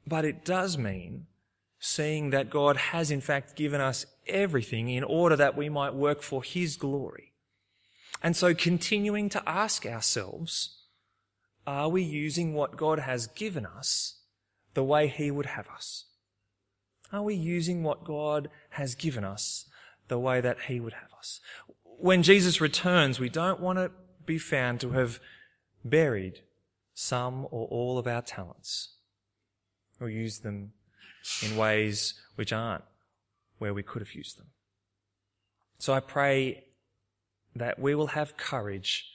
But 0.08 0.26
it 0.26 0.44
does 0.44 0.78
mean 0.78 1.28
seeing 1.80 2.32
that 2.32 2.50
God 2.50 2.76
has 2.78 3.12
in 3.12 3.22
fact 3.22 3.56
given 3.56 3.80
us 3.80 4.08
everything 4.28 4.89
in 4.89 5.04
order 5.04 5.36
that 5.36 5.56
we 5.56 5.70
might 5.70 5.94
work 5.94 6.24
for 6.24 6.44
His 6.44 6.76
glory. 6.76 7.34
And 8.24 8.36
so 8.36 8.56
continuing 8.56 9.30
to 9.30 9.48
ask 9.48 9.86
ourselves, 9.86 10.82
are 11.68 11.89
we 11.89 12.02
using 12.02 12.54
what 12.54 12.76
God 12.76 13.00
has 13.00 13.28
given 13.28 13.65
us 13.65 14.22
the 14.74 14.84
way 14.84 15.08
He 15.08 15.30
would 15.30 15.46
have 15.46 15.68
us? 15.68 16.06
Are 17.13 17.22
we 17.22 17.36
using 17.36 17.84
what 17.84 18.04
God 18.04 18.50
has 18.72 18.96
given 18.96 19.24
us 19.24 19.70
the 20.08 20.18
way 20.18 20.41
that 20.41 20.62
He 20.68 20.80
would 20.80 20.94
have 20.94 21.13
us? 21.18 21.39
When 21.84 22.24
Jesus 22.24 22.60
returns, 22.60 23.20
we 23.20 23.30
don't 23.30 23.60
want 23.60 23.78
to 23.78 23.91
be 24.26 24.38
found 24.38 24.80
to 24.82 24.92
have 24.92 25.20
buried 25.84 26.42
some 26.94 27.46
or 27.52 27.68
all 27.68 27.98
of 27.98 28.08
our 28.08 28.22
talents 28.22 28.96
or 30.00 30.10
used 30.10 30.44
them 30.44 30.74
in 31.44 31.58
ways 31.58 32.14
which 32.36 32.54
aren't 32.54 32.84
where 33.58 33.74
we 33.74 33.84
could 33.84 34.02
have 34.02 34.14
used 34.14 34.38
them. 34.38 34.48
So 35.78 35.94
I 35.94 36.00
pray 36.00 36.66
that 37.56 37.80
we 37.80 37.96
will 37.96 38.08
have 38.08 38.38
courage 38.38 39.12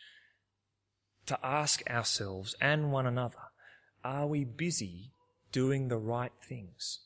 to 1.26 1.38
ask 1.44 1.82
ourselves 1.88 2.54
and 2.60 2.92
one 2.92 3.06
another, 3.06 3.36
are 4.02 4.26
we 4.26 4.44
busy 4.44 5.12
doing 5.52 5.88
the 5.88 5.98
right 5.98 6.32
things? 6.42 7.00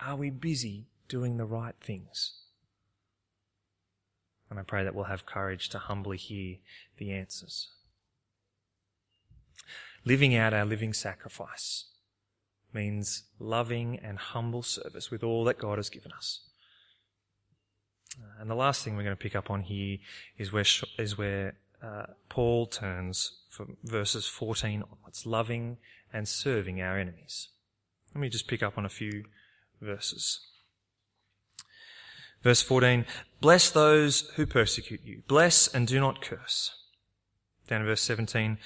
Are 0.00 0.16
we 0.16 0.30
busy 0.30 0.88
doing 1.08 1.36
the 1.38 1.46
right 1.46 1.74
things? 1.80 2.32
And 4.50 4.58
I 4.58 4.62
pray 4.62 4.84
that 4.84 4.94
we'll 4.94 5.04
have 5.04 5.26
courage 5.26 5.68
to 5.70 5.78
humbly 5.78 6.16
hear 6.16 6.56
the 6.96 7.12
answers. 7.12 7.68
Living 10.04 10.34
out 10.34 10.54
our 10.54 10.64
living 10.64 10.92
sacrifice 10.94 11.84
means 12.72 13.24
loving 13.38 13.98
and 13.98 14.18
humble 14.18 14.62
service 14.62 15.10
with 15.10 15.22
all 15.22 15.44
that 15.44 15.58
God 15.58 15.78
has 15.78 15.90
given 15.90 16.12
us. 16.12 16.40
And 18.40 18.50
the 18.50 18.54
last 18.54 18.84
thing 18.84 18.96
we're 18.96 19.04
going 19.04 19.16
to 19.16 19.22
pick 19.22 19.36
up 19.36 19.50
on 19.50 19.62
here 19.62 19.98
is 20.36 20.52
where, 20.52 20.64
is 20.98 21.18
where 21.18 21.54
uh, 21.82 22.06
Paul 22.28 22.66
turns 22.66 23.32
from 23.50 23.76
verses 23.84 24.26
14 24.26 24.82
onwards, 24.82 25.26
loving 25.26 25.78
and 26.12 26.26
serving 26.26 26.80
our 26.80 26.98
enemies. 26.98 27.48
Let 28.14 28.20
me 28.20 28.28
just 28.28 28.48
pick 28.48 28.62
up 28.62 28.78
on 28.78 28.84
a 28.84 28.90
few 28.90 29.24
verses. 29.80 30.40
Verse 32.42 32.62
14, 32.62 33.04
bless 33.40 33.70
those 33.70 34.30
who 34.36 34.46
persecute 34.46 35.00
you. 35.04 35.22
Bless 35.26 35.66
and 35.68 35.86
do 35.86 35.98
not 36.00 36.20
curse. 36.20 36.74
Down 37.66 37.80
in 37.80 37.86
verse 37.86 38.02
17, 38.02 38.58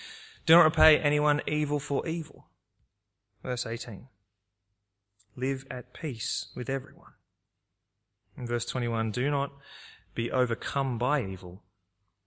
do 0.46 0.56
not 0.56 0.64
repay 0.64 0.98
anyone 0.98 1.40
evil 1.46 1.80
for 1.80 2.06
evil. 2.06 2.46
Verse 3.42 3.66
18, 3.66 4.08
live 5.36 5.64
at 5.70 5.92
peace 5.92 6.46
with 6.54 6.68
everyone. 6.70 7.12
In 8.36 8.46
verse 8.46 8.64
21, 8.66 9.10
do 9.10 9.30
not 9.30 9.52
be 10.14 10.30
overcome 10.30 10.98
by 10.98 11.24
evil, 11.24 11.62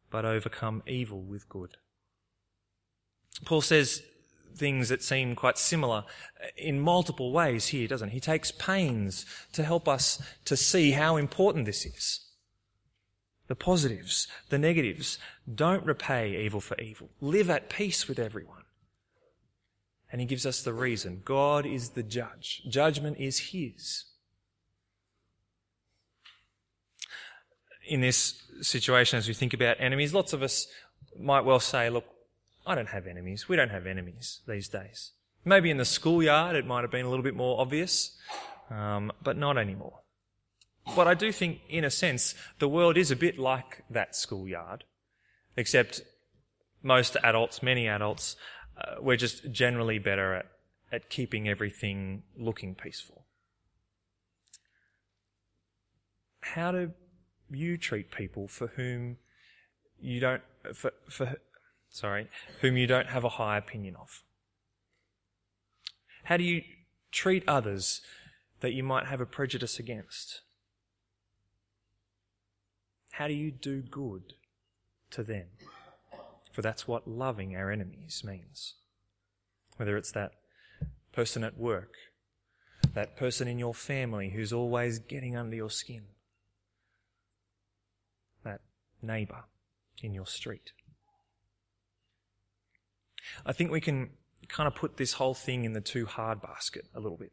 but 0.10 0.26
overcome 0.26 0.84
evil 0.88 1.22
with 1.22 1.48
good. 1.48 1.78
Paul 3.44 3.62
says 3.62 4.02
things 4.58 4.90
that 4.90 5.04
seem 5.04 5.36
quite 5.36 5.58
similar 5.58 6.06
uh, 6.42 6.48
in 6.58 6.80
multiple 6.80 7.32
ways 7.32 7.68
here, 7.68 7.88
doesn't 7.88 8.10
he? 8.10 8.16
He 8.16 8.22
takes 8.22 8.52
pains 8.52 9.26
to 9.54 9.64
help 9.64 9.88
us 9.88 10.22
to 10.46 10.58
see 10.58 10.92
how 10.92 11.18
important 11.18 11.66
this 11.66 11.86
is. 11.86 12.22
The 13.48 13.56
positives, 13.56 14.28
the 14.50 14.58
negatives. 14.58 15.20
Don't 15.54 15.86
repay 15.86 16.44
evil 16.46 16.62
for 16.62 16.80
evil. 16.80 17.10
Live 17.22 17.50
at 17.50 17.70
peace 17.70 18.08
with 18.08 18.18
everyone. 18.18 18.64
And 20.12 20.22
he 20.22 20.28
gives 20.28 20.46
us 20.46 20.62
the 20.62 20.74
reason. 20.74 21.22
God 21.26 21.66
is 21.66 21.90
the 21.90 22.04
judge. 22.04 22.64
Judgment 22.70 23.18
is 23.20 23.52
his. 23.52 24.06
In 27.88 28.02
this 28.02 28.42
situation, 28.62 29.20
as 29.20 29.28
we 29.28 29.34
think 29.36 29.54
about 29.54 29.78
enemies, 29.80 30.14
lots 30.14 30.34
of 30.34 30.42
us 30.42 30.68
might 31.20 31.46
well 31.46 31.60
say, 31.60 31.90
look, 31.90 32.06
I 32.66 32.76
don't 32.76 32.90
have 32.90 33.08
enemies. 33.08 33.48
We 33.48 33.56
don't 33.56 33.70
have 33.70 33.86
enemies 33.86 34.42
these 34.48 34.68
days. 34.68 35.12
Maybe 35.44 35.70
in 35.70 35.78
the 35.78 35.86
schoolyard 35.86 36.56
it 36.56 36.66
might 36.66 36.82
have 36.82 36.92
been 36.92 37.06
a 37.06 37.10
little 37.10 37.24
bit 37.24 37.36
more 37.36 37.62
obvious, 37.62 38.18
um, 38.72 39.12
but 39.24 39.38
not 39.38 39.58
anymore. 39.58 40.00
But 40.96 41.08
I 41.08 41.14
do 41.14 41.32
think, 41.32 41.62
in 41.70 41.84
a 41.84 41.90
sense, 41.90 42.36
the 42.60 42.68
world 42.68 42.98
is 42.98 43.12
a 43.12 43.16
bit 43.16 43.40
like 43.40 43.84
that 43.90 44.16
schoolyard, 44.16 44.84
except 45.58 46.02
most 46.84 47.18
adults, 47.24 47.64
many 47.64 47.88
adults, 47.88 48.36
uh, 48.78 48.96
we're 49.00 49.18
just 49.18 49.52
generally 49.52 50.00
better 50.00 50.36
at, 50.36 50.46
at 50.92 51.10
keeping 51.10 51.48
everything 51.48 52.24
looking 52.38 52.76
peaceful. 52.76 53.26
How 56.42 56.72
do 56.72 56.92
you 57.50 57.78
treat 57.78 58.12
people 58.12 58.48
for 58.48 58.68
whom 58.68 59.18
you 60.00 60.20
don't, 60.20 60.44
for, 60.74 60.92
for, 61.10 61.36
sorry, 61.96 62.28
whom 62.60 62.76
you 62.76 62.86
don't 62.86 63.08
have 63.08 63.24
a 63.24 63.30
high 63.30 63.58
opinion 63.58 63.96
of? 63.96 64.22
How 66.26 66.36
do 66.36 66.44
you 66.44 66.62
treat 67.12 67.48
others 67.48 68.02
that 68.60 68.74
you 68.74 68.84
might 68.84 69.06
have 69.06 69.22
a 69.22 69.26
prejudice 69.26 69.80
against? 69.80 70.42
How 73.14 73.30
do 73.30 73.34
you 73.34 73.50
do 73.50 73.82
good 73.82 74.34
to 75.12 75.24
them? 75.24 75.46
For 76.52 76.62
that's 76.62 76.86
what 76.86 77.08
loving 77.08 77.56
our 77.56 77.72
enemies 77.72 78.24
means. 78.26 78.74
Whether 79.78 79.96
it's 79.96 80.12
that 80.12 80.34
person 81.14 81.46
at 81.46 81.58
work, 81.58 81.94
that 82.94 83.16
person 83.16 83.48
in 83.48 83.58
your 83.58 83.74
family 83.74 84.32
who's 84.32 84.52
always 84.52 85.00
getting 85.00 85.38
under 85.38 85.56
your 85.56 85.70
skin, 85.70 86.04
that 88.44 88.60
neighbour 89.02 89.46
in 90.02 90.14
your 90.14 90.28
street. 90.28 90.72
I 93.46 93.54
think 93.54 93.72
we 93.72 93.82
can 93.82 94.10
kind 94.48 94.68
of 94.68 94.76
put 94.76 94.98
this 94.98 95.14
whole 95.14 95.34
thing 95.34 95.66
in 95.66 95.74
the 95.74 95.82
too 95.82 96.06
hard 96.06 96.42
basket 96.42 96.86
a 96.94 97.00
little 97.00 97.18
bit. 97.18 97.32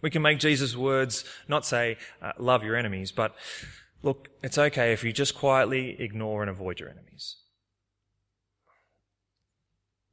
We 0.00 0.10
can 0.10 0.22
make 0.22 0.38
Jesus' 0.38 0.76
words 0.76 1.24
not 1.48 1.64
say, 1.64 1.96
uh, 2.20 2.32
love 2.38 2.62
your 2.62 2.76
enemies, 2.76 3.10
but 3.12 3.34
look, 4.02 4.28
it's 4.42 4.58
okay 4.58 4.92
if 4.92 5.02
you 5.02 5.12
just 5.12 5.34
quietly 5.34 5.96
ignore 6.00 6.42
and 6.42 6.50
avoid 6.50 6.78
your 6.78 6.90
enemies. 6.90 7.36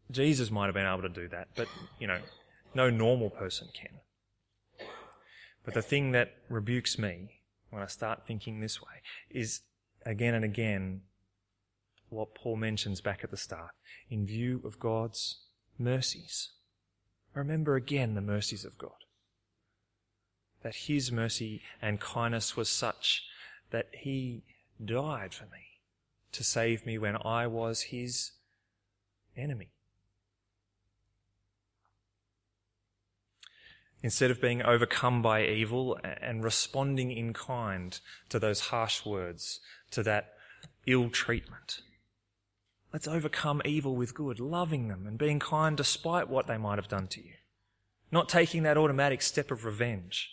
Jesus 0.10 0.52
might 0.52 0.66
have 0.66 0.74
been 0.74 0.86
able 0.86 1.02
to 1.02 1.10
do 1.10 1.28
that, 1.30 1.50
but, 1.56 1.68
you 2.00 2.08
know, 2.08 2.20
no 2.74 2.90
normal 2.90 3.30
person 3.30 3.70
can. 3.74 4.00
But 5.64 5.74
the 5.74 5.82
thing 5.82 6.12
that 6.12 6.34
rebukes 6.50 6.98
me 6.98 7.42
when 7.70 7.82
I 7.82 7.88
start 7.88 8.26
thinking 8.26 8.60
this 8.60 8.82
way 8.82 9.02
is 9.30 9.62
again 10.06 10.34
and 10.34 10.44
again 10.44 11.02
what 12.12 12.36
Paul 12.36 12.58
mentions 12.58 13.02
back 13.02 13.24
at 13.24 13.32
the 13.32 13.38
start. 13.38 13.72
In 14.10 14.26
view 14.26 14.62
of 14.66 14.80
God's 14.80 15.38
mercies. 15.78 16.52
Remember 17.34 17.76
again 17.76 18.14
the 18.14 18.22
mercies 18.22 18.66
of 18.66 18.78
God. 18.78 18.92
That 20.62 20.76
His 20.76 21.12
mercy 21.12 21.62
and 21.82 22.00
kindness 22.00 22.56
was 22.56 22.70
such 22.70 23.24
that 23.72 23.88
He 23.94 24.44
died 24.84 25.34
for 25.34 25.46
me 25.46 25.80
to 26.34 26.44
save 26.44 26.86
me 26.86 26.98
when 26.98 27.18
I 27.24 27.48
was 27.48 27.84
His 27.84 28.32
enemy. 29.36 29.70
Instead 34.04 34.32
of 34.32 34.42
being 34.42 34.64
overcome 34.64 35.22
by 35.22 35.46
evil 35.46 35.98
and 36.04 36.44
responding 36.44 37.12
in 37.12 37.34
kind 37.34 38.00
to 38.30 38.40
those 38.40 38.60
harsh 38.62 39.06
words, 39.06 39.60
to 39.92 40.02
that 40.04 40.34
ill 40.88 41.10
treatment, 41.10 41.82
Let's 42.94 43.08
overcome 43.08 43.62
evil 43.64 43.96
with 43.96 44.14
good, 44.14 44.40
loving 44.40 44.90
them 44.90 45.08
and 45.08 45.18
being 45.18 45.40
kind 45.40 45.78
despite 45.78 46.30
what 46.30 46.48
they 46.48 46.58
might 46.58 46.78
have 46.78 46.90
done 46.90 47.08
to 47.08 47.24
you. 47.24 47.34
Not 48.12 48.28
taking 48.28 48.64
that 48.64 48.78
automatic 48.78 49.22
step 49.22 49.50
of 49.50 49.64
revenge. 49.64 50.30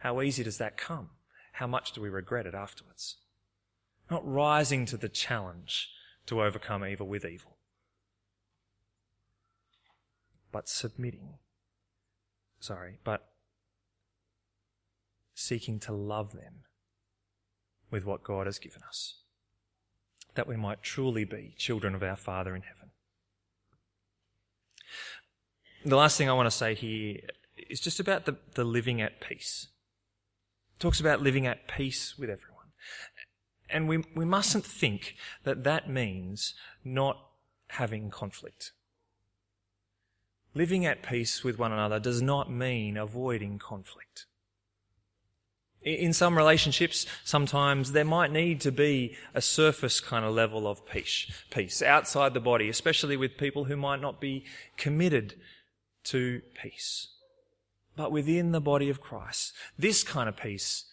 How 0.00 0.20
easy 0.22 0.44
does 0.44 0.58
that 0.58 0.76
come? 0.76 1.10
How 1.54 1.66
much 1.66 1.92
do 1.92 2.00
we 2.00 2.08
regret 2.08 2.46
it 2.46 2.54
afterwards? 2.54 3.16
Not 4.08 4.26
rising 4.26 4.86
to 4.86 4.96
the 4.96 5.08
challenge 5.08 5.88
to 6.26 6.42
overcome 6.42 6.84
evil 6.84 7.08
with 7.08 7.24
evil, 7.24 7.56
but 10.52 10.68
submitting. 10.68 11.38
Sorry, 12.60 12.98
but 13.02 13.32
seeking 15.34 15.80
to 15.80 15.92
love 15.92 16.32
them 16.32 16.64
with 17.90 18.04
what 18.04 18.22
God 18.22 18.46
has 18.46 18.58
given 18.58 18.82
us 18.82 19.22
that 20.36 20.46
we 20.46 20.56
might 20.56 20.82
truly 20.82 21.24
be 21.24 21.54
children 21.58 21.94
of 21.94 22.02
our 22.02 22.16
Father 22.16 22.54
in 22.54 22.62
heaven. 22.62 22.90
The 25.84 25.96
last 25.96 26.16
thing 26.16 26.28
I 26.28 26.32
want 26.32 26.46
to 26.46 26.56
say 26.56 26.74
here 26.74 27.20
is 27.68 27.80
just 27.80 28.00
about 28.00 28.24
the, 28.24 28.36
the 28.54 28.64
living 28.64 29.00
at 29.00 29.20
peace. 29.20 29.68
It 30.74 30.80
talks 30.80 31.00
about 31.00 31.22
living 31.22 31.46
at 31.46 31.68
peace 31.68 32.18
with 32.18 32.28
everyone. 32.30 32.72
And 33.68 33.88
we, 33.88 34.04
we 34.14 34.24
mustn't 34.24 34.64
think 34.64 35.16
that 35.44 35.64
that 35.64 35.88
means 35.88 36.54
not 36.84 37.18
having 37.68 38.10
conflict. 38.10 38.72
Living 40.54 40.86
at 40.86 41.02
peace 41.02 41.44
with 41.44 41.58
one 41.58 41.72
another 41.72 41.98
does 41.98 42.22
not 42.22 42.50
mean 42.50 42.96
avoiding 42.96 43.58
conflict. 43.58 44.26
In 45.86 46.12
some 46.12 46.36
relationships, 46.36 47.06
sometimes 47.22 47.92
there 47.92 48.04
might 48.04 48.32
need 48.32 48.60
to 48.62 48.72
be 48.72 49.16
a 49.34 49.40
surface 49.40 50.00
kind 50.00 50.24
of 50.24 50.34
level 50.34 50.66
of 50.66 50.84
peace, 50.84 51.30
peace 51.50 51.80
outside 51.80 52.34
the 52.34 52.40
body, 52.40 52.68
especially 52.68 53.16
with 53.16 53.38
people 53.38 53.64
who 53.66 53.76
might 53.76 54.00
not 54.00 54.20
be 54.20 54.44
committed 54.76 55.34
to 56.02 56.42
peace. 56.60 57.06
But 57.94 58.10
within 58.10 58.50
the 58.50 58.60
body 58.60 58.90
of 58.90 59.00
Christ, 59.00 59.52
this 59.78 60.02
kind 60.02 60.28
of 60.28 60.36
peace 60.36 60.86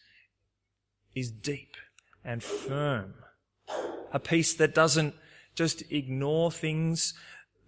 is 1.15 1.32
deep 1.32 1.75
and 2.23 2.43
firm. 2.43 3.15
A 4.12 4.19
peace 4.19 4.53
that 4.53 4.75
doesn't 4.75 5.15
just 5.56 5.82
ignore 5.91 6.51
things 6.51 7.15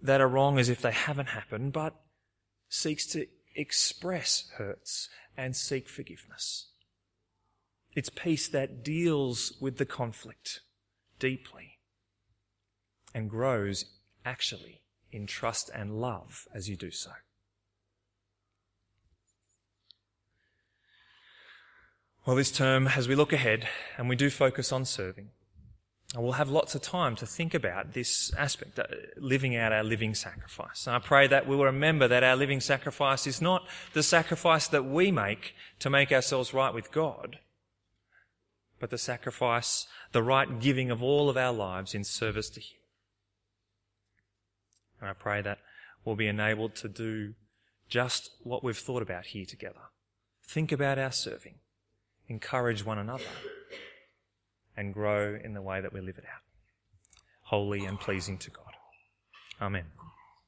that 0.00 0.20
are 0.20 0.28
wrong 0.28 0.60
as 0.60 0.68
if 0.68 0.80
they 0.80 0.92
haven't 0.92 1.30
happened, 1.30 1.72
but 1.72 1.96
seeks 2.68 3.04
to 3.06 3.26
express 3.56 4.48
hurts 4.58 5.08
and 5.36 5.56
seek 5.56 5.88
forgiveness. 5.88 6.68
It's 7.96 8.10
peace 8.10 8.46
that 8.48 8.84
deals 8.84 9.54
with 9.58 9.78
the 9.78 9.86
conflict 9.86 10.60
deeply 11.18 11.78
and 13.14 13.30
grows 13.30 13.86
actually 14.22 14.82
in 15.10 15.26
trust 15.26 15.70
and 15.74 15.98
love 15.98 16.46
as 16.54 16.68
you 16.68 16.76
do 16.76 16.90
so. 16.90 17.12
Well, 22.26 22.36
this 22.36 22.52
term, 22.52 22.88
as 22.88 23.08
we 23.08 23.14
look 23.14 23.32
ahead 23.32 23.66
and 23.96 24.10
we 24.10 24.16
do 24.16 24.28
focus 24.28 24.72
on 24.72 24.84
serving, 24.84 25.30
we'll 26.14 26.32
have 26.32 26.50
lots 26.50 26.74
of 26.74 26.82
time 26.82 27.16
to 27.16 27.24
think 27.24 27.54
about 27.54 27.94
this 27.94 28.30
aspect, 28.34 28.78
uh, 28.78 28.84
living 29.16 29.56
out 29.56 29.72
our 29.72 29.84
living 29.84 30.14
sacrifice. 30.14 30.86
And 30.86 30.96
I 30.96 30.98
pray 30.98 31.28
that 31.28 31.46
we'll 31.46 31.64
remember 31.64 32.08
that 32.08 32.24
our 32.24 32.36
living 32.36 32.60
sacrifice 32.60 33.26
is 33.26 33.40
not 33.40 33.66
the 33.94 34.02
sacrifice 34.02 34.68
that 34.68 34.84
we 34.84 35.10
make 35.10 35.54
to 35.78 35.88
make 35.88 36.12
ourselves 36.12 36.52
right 36.52 36.74
with 36.74 36.92
God, 36.92 37.38
but 38.78 38.90
the 38.90 38.98
sacrifice, 38.98 39.86
the 40.12 40.22
right 40.22 40.60
giving 40.60 40.90
of 40.90 41.02
all 41.02 41.28
of 41.28 41.36
our 41.36 41.52
lives 41.52 41.94
in 41.94 42.04
service 42.04 42.50
to 42.50 42.60
Him. 42.60 42.78
And 45.00 45.10
I 45.10 45.12
pray 45.12 45.42
that 45.42 45.58
we'll 46.04 46.16
be 46.16 46.28
enabled 46.28 46.74
to 46.76 46.88
do 46.88 47.34
just 47.88 48.30
what 48.42 48.64
we've 48.64 48.76
thought 48.76 49.02
about 49.02 49.26
here 49.26 49.46
together. 49.46 49.90
Think 50.44 50.72
about 50.72 50.98
our 50.98 51.12
serving, 51.12 51.56
encourage 52.28 52.84
one 52.84 52.98
another, 52.98 53.24
and 54.76 54.94
grow 54.94 55.38
in 55.42 55.54
the 55.54 55.62
way 55.62 55.80
that 55.80 55.92
we 55.92 56.00
live 56.00 56.18
it 56.18 56.24
out. 56.24 56.42
Holy 57.42 57.84
and 57.84 57.98
pleasing 57.98 58.38
to 58.38 58.50
God. 58.50 58.72
Amen. 59.60 59.84